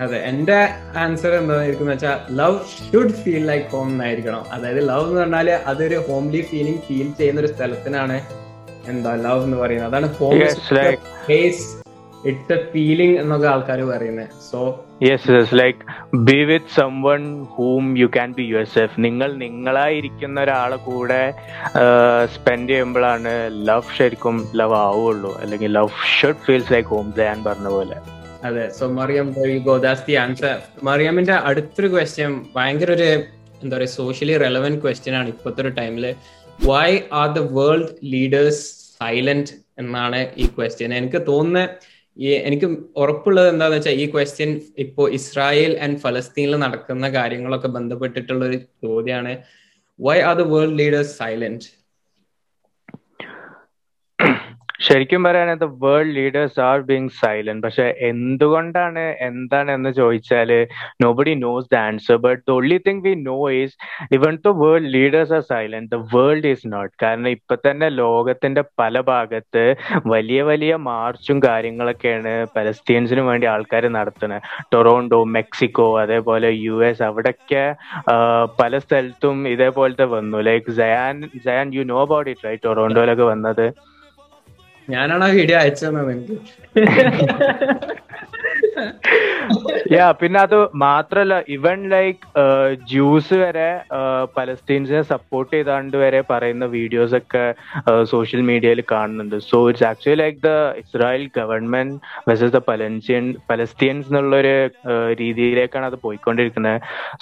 [0.00, 2.58] അതെ എന്റെ answer എന്തായിരിക്കും വെച്ചാൽ love
[2.92, 4.44] should feel like home എന്നായിരിക്കണം.
[4.52, 8.20] അതായത് love എന്ന് പറഞ്ഞാൽ അതൊരു ഹോംലി ഫീലിംഗ് ഫീൽ ചെയ്യുന്ന ഒരു സ്ഥലത്തിനാണ്
[8.86, 9.88] എന്താ ലവ് എന്ന് പറയുന്നത്.
[9.88, 11.30] അതാണ് home like-
[12.26, 15.78] it's a feeling എന്നൊക്കെ ആൾക്കാർ പറയുന്നത് so yes yes like
[16.16, 21.32] be with someone whom you can be yourself നിങ്ങൾ നിങ്ങളായിരിക്കുന്ന ഒരാളെ കൂടെ
[22.34, 25.40] സ്പെൻഡ് ചെയ്യുമ്പോഴാണ് ലവ് ശരിക്കും ലവ് ആവുള്ളൂ.
[25.40, 25.88] അല്ലെങ്കിൽ love
[26.20, 28.19] should feels like home Jayan പറഞ്ഞ പോലെ.
[28.44, 29.26] അതെ so Mariam
[29.64, 33.08] go that's the answer മറിയമിന്റെ അടുത്തൊരു ക്വസ്റ്റ്യൻ ഭയങ്കര ഒരു
[33.62, 36.04] എന്താ പറയുക സോഷ്യലി റെലവെന്റ് ക്വസ്റ്റ്യൻ ആണ് ഇപ്പോഴത്തെ ഒരു ടൈമിൽ
[36.64, 38.62] why are the world leaders
[39.00, 41.60] silent എന്നാണ് ഈ ക്വസ്റ്റ്യൻ എനിക്ക് തോന്നുന്ന
[42.16, 48.58] ഈ എനിക്ക് ഉറപ്പുള്ളത് എന്താന്ന് വെച്ചാൽ ഈ ക്വസ്റ്റ്യൻ ഇപ്പോ ഇസ്രായേൽ ആൻഡ് ഫലസ്തീനിൽ നടക്കുന്ന കാര്യങ്ങളൊക്കെ ബന്ധപ്പെട്ടിട്ടുള്ള ഒരു
[48.84, 49.34] ചോദ്യമാണ്
[49.98, 51.68] why are the world leaders silent
[54.80, 60.50] ശരിക്കും പറയാനത് world leaders are being silent പക്ഷെ എന്തുകൊണ്ടാണ് എന്താണ് എന്ന് ചോദിച്ചാൽ
[61.02, 63.74] nobody knows the answer but the only thing we know is
[64.16, 69.00] even the world leaders are silent the world is not കാരണം ഇപ്പൊ തന്നെ ലോകത്തിന്റെ പല
[69.10, 69.64] ഭാഗത്ത്
[70.14, 77.64] വലിയ വലിയ മാർച്ചും കാര്യങ്ങളൊക്കെയാണ് പലസ്തീൻസിന് വേണ്ടി ആൾക്കാർ നടത്തുന്നത് ടൊറോണ്ടോ മെക്സിക്കോ അതേപോലെ യു എസ് അവിടൊക്കെ
[78.62, 80.38] പല സ്ഥലത്തും ഇതേപോലത്തെ വന്നു.
[80.50, 81.16] Like Jayan
[81.46, 83.66] Jayan you know about it right ടൊറോണ്ടോയിലൊക്കെ വന്നത്.
[84.90, 86.36] ഞാനാണ് ആ വീഡിയോ അയച്ചു തന്നത് എനിക്ക്
[89.94, 92.20] യാ പിന്നെ അത് മാത്രല്ല ഇവൻ ലൈക്ക്
[92.90, 93.70] ജ്യൂസ് വരെ
[94.36, 97.42] പലസ്തീൻസിനെ സപ്പോർട്ട് ചെയ്താണ്ട് വരെ പറയുന്ന വീഡിയോസ് ഒക്കെ
[98.12, 99.36] സോഷ്യൽ മീഡിയയിൽ കാണുന്നുണ്ട്.
[99.48, 100.52] So it's actually like the
[100.82, 101.96] Israel government
[102.30, 104.54] versus the Palestinian Palestines എന്നുള്ളൊരു
[105.22, 106.78] രീതിയിലേക്കാണ് അത് പോയിക്കൊണ്ടിരിക്കുന്നത്.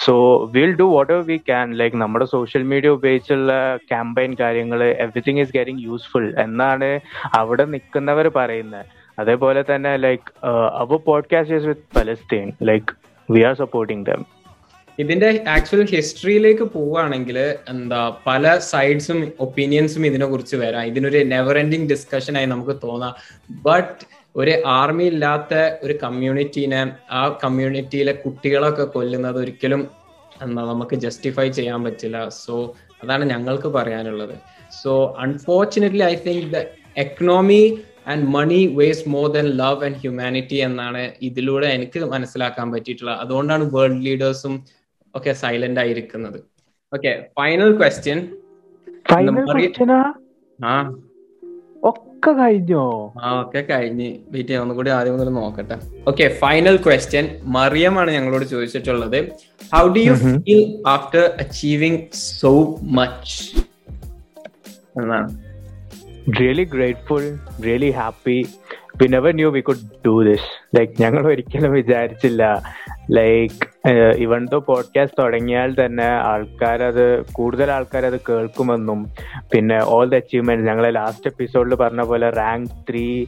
[0.07, 0.15] So
[0.57, 3.53] will do whatever we can like നമ്മുടെ സോഷ്യൽ മീഡിയ ഉപയോഗിച്ചുള്ള
[3.93, 6.93] ക്യാമ്പയിൻ കാര്യങ്ങൾ എവറിഥിങ് ഈസ് ഗെറ്റിംഗ് യൂസ്ഫുൾ എന്നാണ്
[7.43, 8.87] അവിടെ നിൽക്കുന്നവർ പറയുന്നത്.
[9.19, 12.87] അതേപോലെ തന്നെ ലൈക്ക് അവ podcast is with Palestine like
[13.31, 14.27] we are supporting them
[14.99, 17.39] ഇതിന്റെ ആക്ച്വൽ ഹിസ്റ്ററിയിലേക്ക് പോവുകയാണെങ്കിൽ
[17.69, 20.83] എന്താ പല സൈഡ്സും ഒപ്പീനിയൻസും ഇതിനെ കുറിച്ച് വരാം.
[20.83, 23.15] ഇതിനൊരു നെവർ എൻഡിങ് ഡിസ്കഷൻ ആയി നമുക്ക് തോന്നാം.
[23.51, 24.05] ബട്ട്
[24.37, 29.89] ഒരു ആർമി ഇല്ലാത്ത ഒരു കമ്മ്യൂണിറ്റീനെ ആ കമ്മ്യൂണിറ്റിയിലെ കുട്ടികളൊക്കെ കൊല്ലുന്നത് ഒരിക്കലും
[30.43, 32.29] എന്താ നമുക്ക് ജസ്റ്റിഫൈ ചെയ്യാൻ പറ്റില്ല.
[32.29, 34.35] സോ അതാണ് ഞങ്ങൾക്ക് പറയാനുള്ളത്.
[34.83, 36.65] So unfortunately I think the
[36.97, 37.79] economy
[38.13, 43.19] and money waste more than love and humanity എന്നാണ് ഇതിലൂടെ എനിക്ക് മനസ്സിലാക്കാൻ പറ്റിയിട്ടുള്ളത്.
[43.25, 44.55] അതുകൊണ്ടാണ് വേൾഡ് ലീഡേഴ്സും
[45.15, 46.39] ഒക്കെ സൈലന്റ് ആയിരിക്കുന്നത്.
[46.95, 48.19] ഓക്കെ ഫൈനൽ ക്വസ്റ്റ്യൻ
[51.89, 52.85] ഒക്കെ കഴിഞ്ഞോ?
[53.25, 54.09] ആ ഒക്കെ കഴിഞ്ഞ്.
[54.31, 55.77] വീട്ടിൽ ഒന്നുകൂടി ആദ്യം മുതൽ നോക്കട്ടെ.
[56.11, 59.19] ഓക്കെ ഫൈനൽ ക്വസ്റ്റ്യൻ മറിയമാണ് ഞങ്ങളോട് ചോദിച്ചിട്ടുള്ളത്.
[59.75, 60.63] How do you feel
[60.95, 62.01] after achieving
[62.41, 62.53] so
[62.99, 63.37] much
[65.01, 65.29] എന്നാണ്.
[66.37, 68.47] Really grateful really happy
[69.03, 72.63] we never knew we could do this like ഞങ്ങൾ ഒരിക്കലും വിചാരിച്ചില്ല.
[73.11, 79.07] ലൈക്ക് ഇവൺ ദോ പോഡ്കാസ്റ്റ് തുടങ്ങിയാൽ തന്നെ ആൾക്കാരത് കൂടുതൽ ആൾക്കാരത് കേൾക്കുമെന്നും
[79.53, 83.27] പിന്നെ ഓൾ ദ അച്ചീവ്മെന്റ് ഞങ്ങളെ ലാസ്റ്റ് എപ്പിസോഡിൽ പറഞ്ഞ പോലെ rank three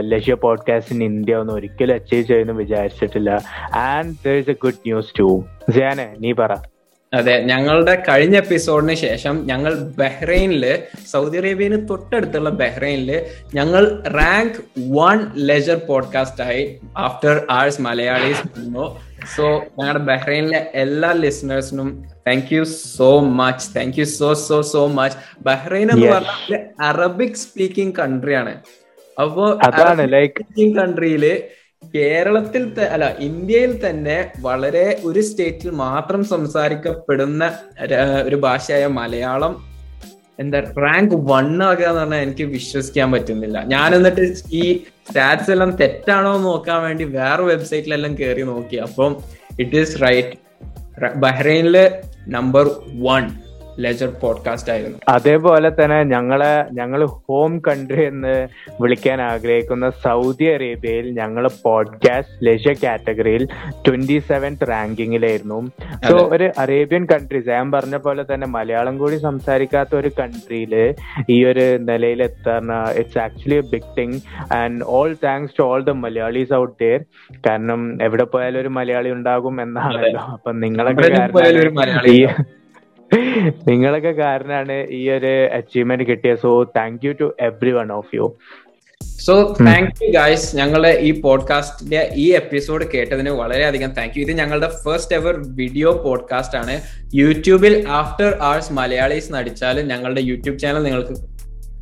[0.00, 3.30] leisure podcast in India ഒന്നും ഒരിക്കലും അച്ചീവ് ചെയ്യുന്നു വിചാരിച്ചിട്ടില്ല.
[3.74, 6.54] And there is a good news to Jane നീ പറ.
[7.12, 10.64] അതെ ഞങ്ങളുടെ കഴിഞ്ഞ എപ്പിസോഡിന് ശേഷം ഞങ്ങൾ ബഹ്റൈനിൽ
[11.10, 13.10] സൗദി അറേബ്യന് തൊട്ടടുത്തുള്ള ബഹ്റൈനിൽ
[13.54, 14.58] ഞങ്ങൾ റാങ്ക്
[14.92, 16.64] വൺ ലെജർ പോഡ്കാസ്റ്റ് ആയി
[16.96, 18.42] ആഫ്റ്റർ ആഴ്സ് മലയാളീസ്
[19.36, 19.46] സോ
[19.78, 21.88] ഞങ്ങളുടെ ബഹ്റൈനിലെ എല്ലാ ലിസണേഴ്സിനും
[22.28, 22.64] thank you
[22.96, 28.54] so much thank you so so so much Bahrain എന്ന് പറഞ്ഞാൽ അറബിക് സ്പീക്കിംഗ് കൺട്രിയാണ്
[29.16, 29.44] അപ്പോ
[30.76, 31.24] കൺട്രിയിൽ
[31.82, 32.62] കേരളത്തിൽ
[32.94, 34.16] അല്ല ഇന്ത്യയിൽ തന്നെ
[34.46, 37.44] വളരെ ഒരു സ്റ്റേറ്റിൽ മാത്രം സംസാരിക്കപ്പെടുന്ന
[38.28, 39.54] ഒരു ഭാഷയായ മലയാളം
[40.42, 43.58] എന്താ റാങ്ക് വൺ ആകുക എന്ന് പറഞ്ഞാൽ എനിക്ക് വിശ്വസിക്കാൻ പറ്റുന്നില്ല.
[43.72, 44.24] ഞാൻ എന്നിട്ട്
[44.60, 44.64] ഈ
[45.08, 48.76] സ്റ്റാറ്റ്സ് എല്ലാം തെറ്റാണോ എന്ന് നോക്കാൻ വേണ്ടി വേറെ വെബ്സൈറ്റിലെല്ലാം കയറി നോക്കി.
[48.86, 49.12] അപ്പം
[49.62, 50.36] ഇറ്റ് ഈസ് റൈറ്റ്
[51.24, 51.76] ബഹ്റൈനിൽ
[52.36, 52.66] നമ്പർ
[53.06, 53.24] വൺ
[53.78, 54.98] ലെജർ പോഡ്കാസ്റ്റ് ആയിരുന്നു.
[55.08, 58.34] അതേപോലെ തന്നെ ഞങ്ങളെ ഞങ്ങൾ ഹോം കൺട്രി എന്ന്
[58.80, 63.44] വിളിക്കാൻ ആഗ്രഹിക്കുന്ന സൗദി അറേബ്യയിൽ ഞങ്ങൾ പോഡ്കാസ്റ്റ് ലെജർ കാറ്റഗറിയിൽ
[63.86, 65.58] ട്വന്റി സെവൻത് റാങ്കിങ്ങിലായിരുന്നു
[66.08, 70.74] സോ ഒരു അറേബ്യൻ കൺട്രീസ് ഞാൻ പറഞ്ഞ പോലെ തന്നെ മലയാളം കൂടി സംസാരിക്കാത്ത ഒരു കൺട്രിയിൽ
[71.30, 72.64] ഈ ഒരു നിലയിൽ എത്താൻ
[72.98, 74.18] it's actually a big thing
[74.52, 77.00] and all thanks to all the Malayalees out there
[77.46, 80.20] കാരണം എവിടെ പോയാലും ഒരു മലയാളി ഉണ്ടാകും എന്നാണല്ലോ.
[80.32, 81.08] അപ്പൊ നിങ്ങളൊക്കെ
[83.68, 86.38] നിങ്ങളൊക്കെ കാരണമാണ് ഈ ഒരു അച്ചീവ്മെന്റ് കിട്ടിയത്.
[86.38, 88.36] So thank you to every one of you
[89.26, 94.70] so thank you guys ഞങ്ങളെ ഈ പോഡ്കാസ്റ്റിന്റെ ഈ എപ്പിസോഡ് കേട്ടതിന് വളരെയധികം താങ്ക് യു ഇത് ഞങ്ങളുടെ
[94.84, 96.80] ഫസ്റ്റ് എവർ വീഡിയോ പോഡ്കാസ്റ്റ് ആണ്.
[97.14, 101.14] യൂട്യൂബിൽ ആഫ്റ്റർ ആഴ്സ് മലയാളീസ് നടിച്ചാൽ ഞങ്ങളുടെ യൂട്യൂബ് ചാനൽ നിങ്ങൾക്ക്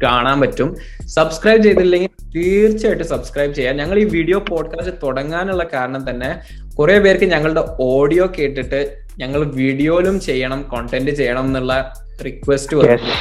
[0.03, 0.77] കാണാൻ പറ്റും.
[1.07, 3.77] സബ്സ്ക്രൈബ് ചെയ്തില്ലെങ്കിൽ തീർച്ചയായിട്ടും സബ്സ്ക്രൈബ് ചെയ്യാം.
[3.77, 6.37] ഞങ്ങൾ ഈ വീഡിയോ പോഡ്കാസ്റ്റ് തുടങ്ങാനുള്ള കാരണം തന്നെ
[6.77, 11.95] കുറെ പേർക്ക് ഞങ്ങളുടെ ഓഡിയോ കേട്ടിട്ട് ഞങ്ങൾ വീഡിയോയിലും ചെയ്യണം കോണ്ടന്റ് ചെയ്യണം എന്നുള്ള
[12.25, 13.13] റിക്വസ്റ്റ് വന്നു.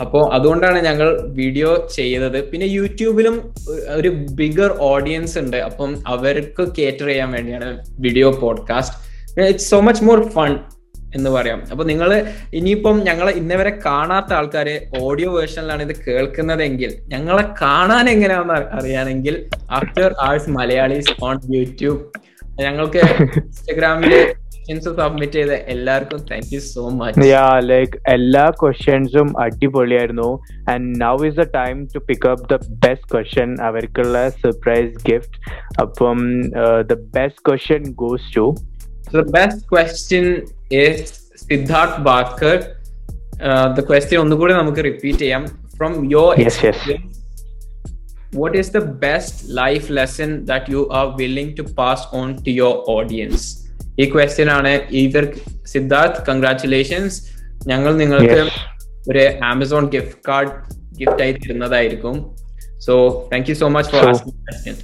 [0.00, 2.50] അപ്പോ അതുകൊണ്ടാണ് ഞങ്ങൾ വീഡിയോ ചെയ്തത്.
[2.50, 3.54] പിന്നെ യൂട്യൂബിലും
[3.88, 5.56] ഒരു ബിഗർ ഓഡിയൻസ് ഉണ്ട്.
[5.56, 8.96] അപ്പം അവർക്ക് കേറ്റർ ചെയ്യാൻ വേണ്ടിയാണ് video podcast
[9.40, 10.58] it's so much more fun
[11.14, 11.60] എന്ന് പറയാം.
[11.70, 12.10] അപ്പൊ നിങ്ങൾ
[12.54, 20.50] ഇനിയിപ്പം ഞങ്ങളെ ഇന്നവരെ കാണാത്ത ആൾക്കാര് ഓഡിയോ വേർഷനിലാണ് ഇത് കേൾക്കുന്നതെങ്കിൽ ഞങ്ങളെ കാണാൻ എങ്ങനെയാണെന്ന് അറിയാണെങ്കിൽ after hours
[20.50, 22.02] Malayalees on YouTube
[22.60, 22.98] ഞങ്ങൾക്ക്
[23.40, 24.12] ഇൻസ്റ്റഗ്രാമിൽ
[24.68, 30.30] സബ്മിറ്റ് ചെയ്ത എല്ലാവർക്കും thank you so much yeah like എല്ലാ ക്വസ്റ്റ്യൻസും അടിപൊളിയായിരുന്നു.
[30.72, 35.36] And now is the time to pick up the best question അവർക്കുള്ള സർപ്രൈസ് ഗിഫ്റ്റ്
[35.84, 36.18] അപ്പം
[36.92, 38.46] the best question goes to
[39.08, 40.24] So the best question
[40.78, 40.96] is
[41.42, 42.54] Siddharth Bhaskar.
[43.48, 45.42] Uh, the question ഒന്നുകൂടി നമുക്ക് repeat ചെയ്യാം.
[45.76, 46.80] From your Yes, yes.
[48.32, 52.74] what is the best life lesson that you are willing to pass on to your
[52.88, 53.44] audience?
[54.00, 54.72] ഈ question ആണ്
[55.02, 55.24] either
[55.72, 57.16] Siddharth congratulations
[57.66, 58.40] ഞങ്ങൾ നിങ്ങൾക്ക്
[59.10, 60.52] ഒരു Amazon gift card
[60.98, 62.16] gift ആയി തരുന്നതായിരിക്കും.
[62.86, 62.94] So
[63.32, 64.76] thank you so much for asking asking question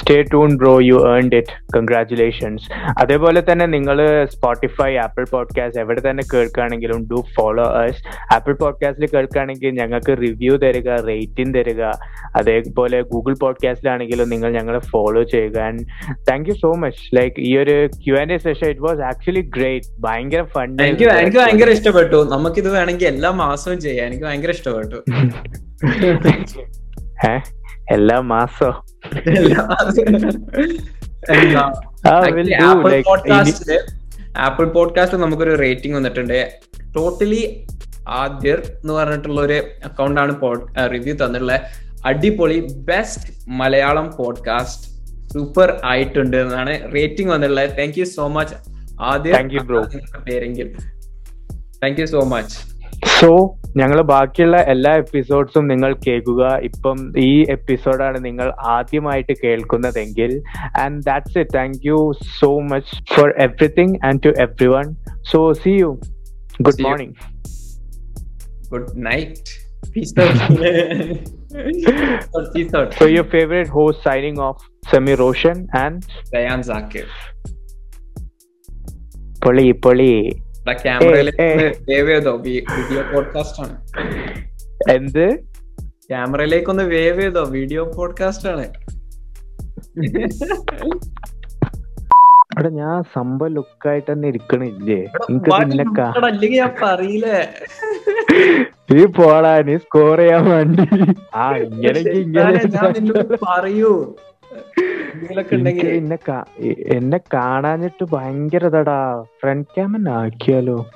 [0.00, 2.68] stay tuned bro you earned it congratulations
[3.00, 9.70] അതേപോലെ തന്നെ നിങ്ങൾ സ്പോട്ടിഫൈ ആപ്പിൾ പോഡ്കാസ്റ്റ് എവിടെ തന്നെ കേൾക്കുകയാണെങ്കിലും ഡു ഫോളോ അസ് ആപ്പിൾ പോഡ്കാസ്റ്റിൽ കേൾക്കുകയാണെങ്കിൽ
[9.70, 11.90] ഞങ്ങൾക്ക് റിവ്യൂ തരിക റേറ്റിംഗ് തരിക.
[12.36, 15.58] അതേപോലെ ഗൂഗിൾ പോഡ്കാസ്റ്റിലാണെങ്കിലും നിങ്ങൾ ഞങ്ങളെ ഫോളോ ചെയ്യുക.
[15.58, 15.80] And
[16.30, 19.86] thank you so much like ഈ ഒരു Q and A session it was actually great
[20.00, 22.28] ഭയങ്കര ഫണ്ട് എനിക്ക് എനിക്ക് ഭയങ്കര ഇഷ്ടപ്പെട്ടു.
[22.32, 24.06] നമുക്കിത് വേണമെങ്കിൽ എല്ലാ മാസവും ചെയ്യാം.
[24.06, 25.04] എനിക്ക് ഭയങ്കര ഇഷ്ടപ്പെട്ടു.
[27.90, 28.74] എല്ലാ മാസവും.
[32.62, 33.78] ആപ്പിൾ പോഡ്കാസ്റ്റിൽ
[34.36, 36.52] ആപ്പിൾ പോഡ്കാസ്റ്റിൽ നമുക്കൊരു റേറ്റിംഗ് വന്നിട്ടുണ്ട്.
[36.96, 37.66] ടോട്ടലി
[38.08, 40.32] ആദ്യർ എന്ന് പറഞ്ഞിട്ടുള്ള ഒരു അക്കൗണ്ട് ആണ്
[40.92, 41.60] റിവ്യൂ തന്നിട്ടുള്ള.
[42.06, 44.94] അടിപൊളി ബെസ്റ്റ് മലയാളം പോഡ്കാസ്റ്റ്
[45.32, 48.54] സൂപ്പർ ആയിട്ടുണ്ട് എന്നാണ് റേറ്റിംഗ് വന്നിട്ടുള്ളത് thank you so much
[48.94, 49.78] Thank you, bro.
[49.78, 50.76] ആദ്യം പേരെങ്കിൽ.
[51.82, 52.73] Thank you so much
[53.18, 53.28] so
[53.76, 56.42] ഞങ്ങൾ ബാക്കിയുള്ള എല്ലാ എപ്പിസോഡ്സും നിങ്ങൾ കേൾക്കുക.
[56.62, 60.32] ഇപ്പം ഈ എപ്പിസോഡാണ് നിങ്ങൾ ആദ്യമായിട്ട് കേൾക്കുന്നതെങ്കിൽ
[60.84, 61.98] and that's it thank you
[62.38, 64.88] so much for everything and to every one
[65.32, 65.90] so see you
[66.60, 66.88] good See you.
[66.88, 67.14] Morning
[68.70, 69.50] good night
[72.98, 76.00] so your favourite hose signing off semi Roshan and
[76.64, 77.06] Zakir.
[79.42, 80.12] Poli, പൊളി
[80.72, 81.74] ക്യാമറയിലേക്ക്.
[81.88, 82.36] Wave ചെയ്തോ?
[82.36, 83.76] Video podcast ആണ്.
[84.90, 85.38] എന്ത്?
[86.08, 87.44] ക്യാമറയിലേക്ക് ഒന്ന് wave ചെയ്തോ?
[87.44, 88.72] Video podcast ആണ്.
[92.58, 94.98] എടാ ഞാൻ സംഭവം ലുക്കായിട്ട് തന്നെ ഇരിക്കണില്ലേ
[95.30, 97.48] എനിക്ക് അല്ലെങ്കിൽ ഞാൻ പറയില്ലേ.
[98.92, 101.14] നീ പോടാ നീ സ്കോർ ചെയ്യാൻ വേണ്ടി.
[101.34, 104.14] ആ ഇങ്ങനെയൊക്കെ ഇങ്ങനെ പറയൂ.
[105.52, 106.18] എന്നെ
[106.96, 109.24] എന്നെ കാണാഞ്ഞിട്ട് ഭയങ്കര ഇതടാ.
[109.42, 110.90] ഫ്രണ്ട് ക്യാമൻ ആക്കിയാലോ?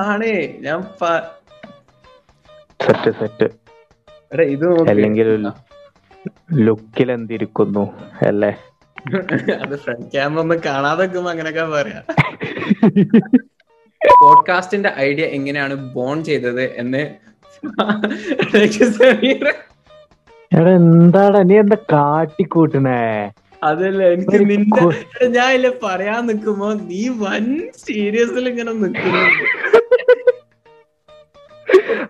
[0.00, 0.58] ആണേ.
[0.60, 0.82] ഞാൻ
[2.82, 3.44] സെറ്റ് സെറ്റ്
[4.40, 4.88] ഇത്.
[4.88, 5.48] അല്ലെങ്കിൽ
[6.52, 7.94] ലുക്കിൽ എന്തിരിക്കുന്നു
[8.26, 8.56] അല്ലേ?
[9.52, 12.02] അത് ഫ്രണ്ട് ക്യാമറ ഒന്ന് കാണാതെ അങ്ങനെയൊക്കെ പറയാ.
[14.20, 17.16] പോഡ്കാസ്റ്റിന്റെ ഐഡിയ എങ്ങനെയാണ് ബോൺ ചെയ്തത് എന്ന്
[20.52, 23.02] എടാ എന്താടാ നീ എന്താ കാട്ടിക്കൂട്ടണേ
[23.62, 24.82] അതല്ല എനിക്ക് നിന്റെ
[25.34, 27.46] ഞാൻ ഇല്ല പറയാൻ നിക്കുമ്പോ നീ വൻ
[27.82, 29.24] സീരിയസിൽ ഇങ്ങനെ നിക്കുന്നു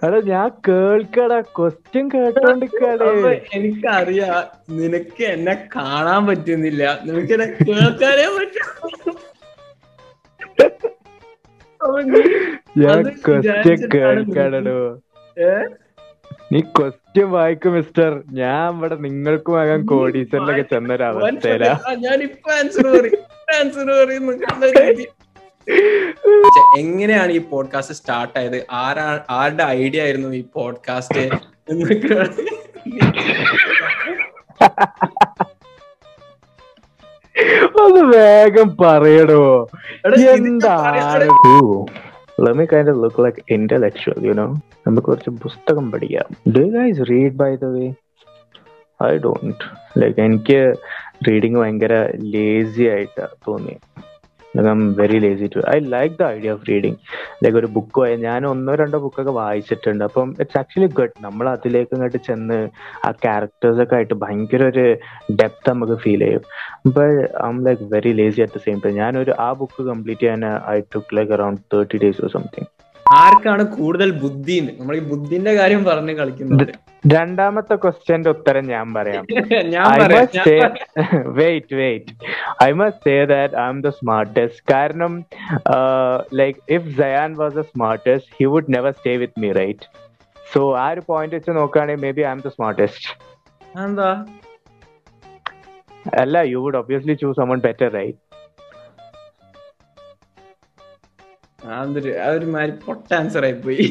[0.04, 3.08] എടാ ഞാൻ കേൾക്കടാ ക്വസ്റ്റ്യൻ കേട്ടോണ്ടിരിക്കാടേ.
[3.56, 4.28] എനിക്കറിയാ
[4.70, 6.82] നിനക്ക് എന്നെ കാണാൻ പറ്റുന്നില്ല.
[7.06, 8.68] നിനക്ക് എന്നെ കേൾക്കാനേ പറ്റും.
[12.80, 14.78] ഞാൻ ക്വസ്റ്റ്യൻ കേൾക്കാടോ
[15.36, 15.52] ഏ?
[16.52, 20.64] നീ ക്വസ്റ്റ്യൻ വായിക്കും മിസ്റ്റർ ഞാൻ ഇവിടെ നിങ്ങൾക്കും ആകാൻ കോടീശ്വരനൊക്കെ
[24.80, 25.06] രീതി.
[26.78, 28.66] എങ്ങനെയാണ് ഈ പോഡ്കാസ്റ്റ് സ്റ്റാർട്ട് ആയത്?
[28.72, 31.24] ആരാ ആരുടെ ഐഡിയ ആയിരുന്നു ഈ പോഡ്കാസ്റ്റ്
[37.80, 39.68] ഒന്ന് വേഗം പറയടോ.
[40.34, 41.28] എന്താണ്?
[42.38, 44.50] Kind of look like intellectual, you know.
[44.86, 46.28] നമുക്ക് കുറച്ച് പുസ്തകം പഠിക്കാം.
[46.56, 47.86] Do guys read by the way
[49.00, 49.64] I don't
[49.98, 50.58] like എനിക്ക്
[51.28, 51.94] റീഡിങ് ഭയങ്കര
[52.34, 53.74] ലേസി ആയിട്ടാണ് തോന്നി
[54.58, 56.96] like I'm very lazy too I like the idea of reading
[57.42, 60.04] like ഒരു ബുക്ക് ഞാൻ ഒന്നോ രണ്ടോ ബുക്കൊക്കെ വായിച്ചിട്ടുണ്ട്.
[60.08, 62.58] അപ്പം ഇറ്റ്സ് ആക്ച്വലി ഗുഡ് നമ്മൾ അതിലേക്ക് ഇങ്ങോട്ട് ചെന്ന്
[63.06, 64.86] ആ ക്യാരക്ടേഴ്സ് ഒക്കെ ആയിട്ട് ഭയങ്കര ഒരു
[65.40, 66.44] ഡെപ്ത് നമുക്ക് ഫീൽ ചെയ്യും.
[66.96, 67.20] But
[67.52, 70.44] I'm like very lazy at the same time ഞാനൊരു ആ ബുക്ക് കംപ്ലീറ്റ് ചെയ്യാൻ
[70.74, 72.68] I took like around thirty days or something
[73.06, 74.56] ആർക്കാണ് കൂടുതൽ ബുദ്ധി?
[74.78, 76.72] നമ്മൾ ഈ ബുദ്ധിന്റെ കാര്യം പറഞ്ഞ് കളിക്കുന്നത്.
[77.04, 79.24] രണ്ടാമത്തെ ക്വസ്റ്റ്യന്റെ ഉത്തരം ഞാൻ പറയാം.
[79.84, 80.72] ഐ മസ്റ്റ് പറയാം
[81.38, 82.12] wait wait
[82.64, 84.56] I must say that I'm the that I'm the smartest.
[84.72, 85.12] കാരണം,
[86.40, 89.86] like if Sayan was the smartest he would never stay with me right
[90.46, 93.08] so So, ആ ഒരു പോയിന്റ് വെച്ച് നോക്കുകയാണെങ്കിൽ may be I M the smartest
[93.80, 94.10] എന്താ
[96.20, 98.18] അല്ല you would obviously choose someone better right
[101.72, 103.86] അതൊരു അതൊരു മാതിരി പൊട്ട ആൻസർ ആയി പോയി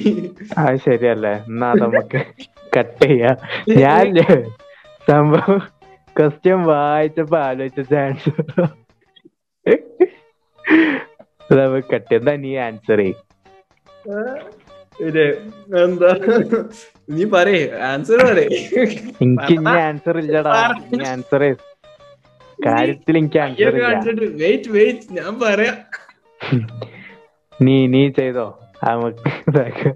[0.61, 1.33] അത് ശരിയല്ലേ?
[1.49, 2.21] എന്നാ നമുക്ക്.
[2.77, 3.31] കട്ട് ചെയ്യാ.
[3.81, 4.05] ഞാൻ
[5.07, 5.59] സംഭവം
[6.15, 8.37] ക്വസ്റ്റ്യൻ വായിച്ചപ്പോ ആലോചിച്ച ആൻസർ
[11.89, 12.99] കട്ട് എന്താ നീ ആൻസർ
[15.79, 16.09] എന്താ?
[17.09, 17.59] നീ പറയേ.
[17.89, 18.21] ആൻസർ
[19.21, 20.53] എനിക്ക് ഇനി ആൻസർ ഇല്ലടാ.
[21.11, 21.43] ആൻസർ
[22.59, 23.75] കാര്യത്തിൽ എനിക്ക് ആൻസർ
[24.41, 25.73] വെയിറ്റ് വെയിറ്റ് ഞാൻ പറയാ.
[27.59, 28.47] നീ നീ ചെയ്തോ?
[28.83, 29.89] നമുക്ക്.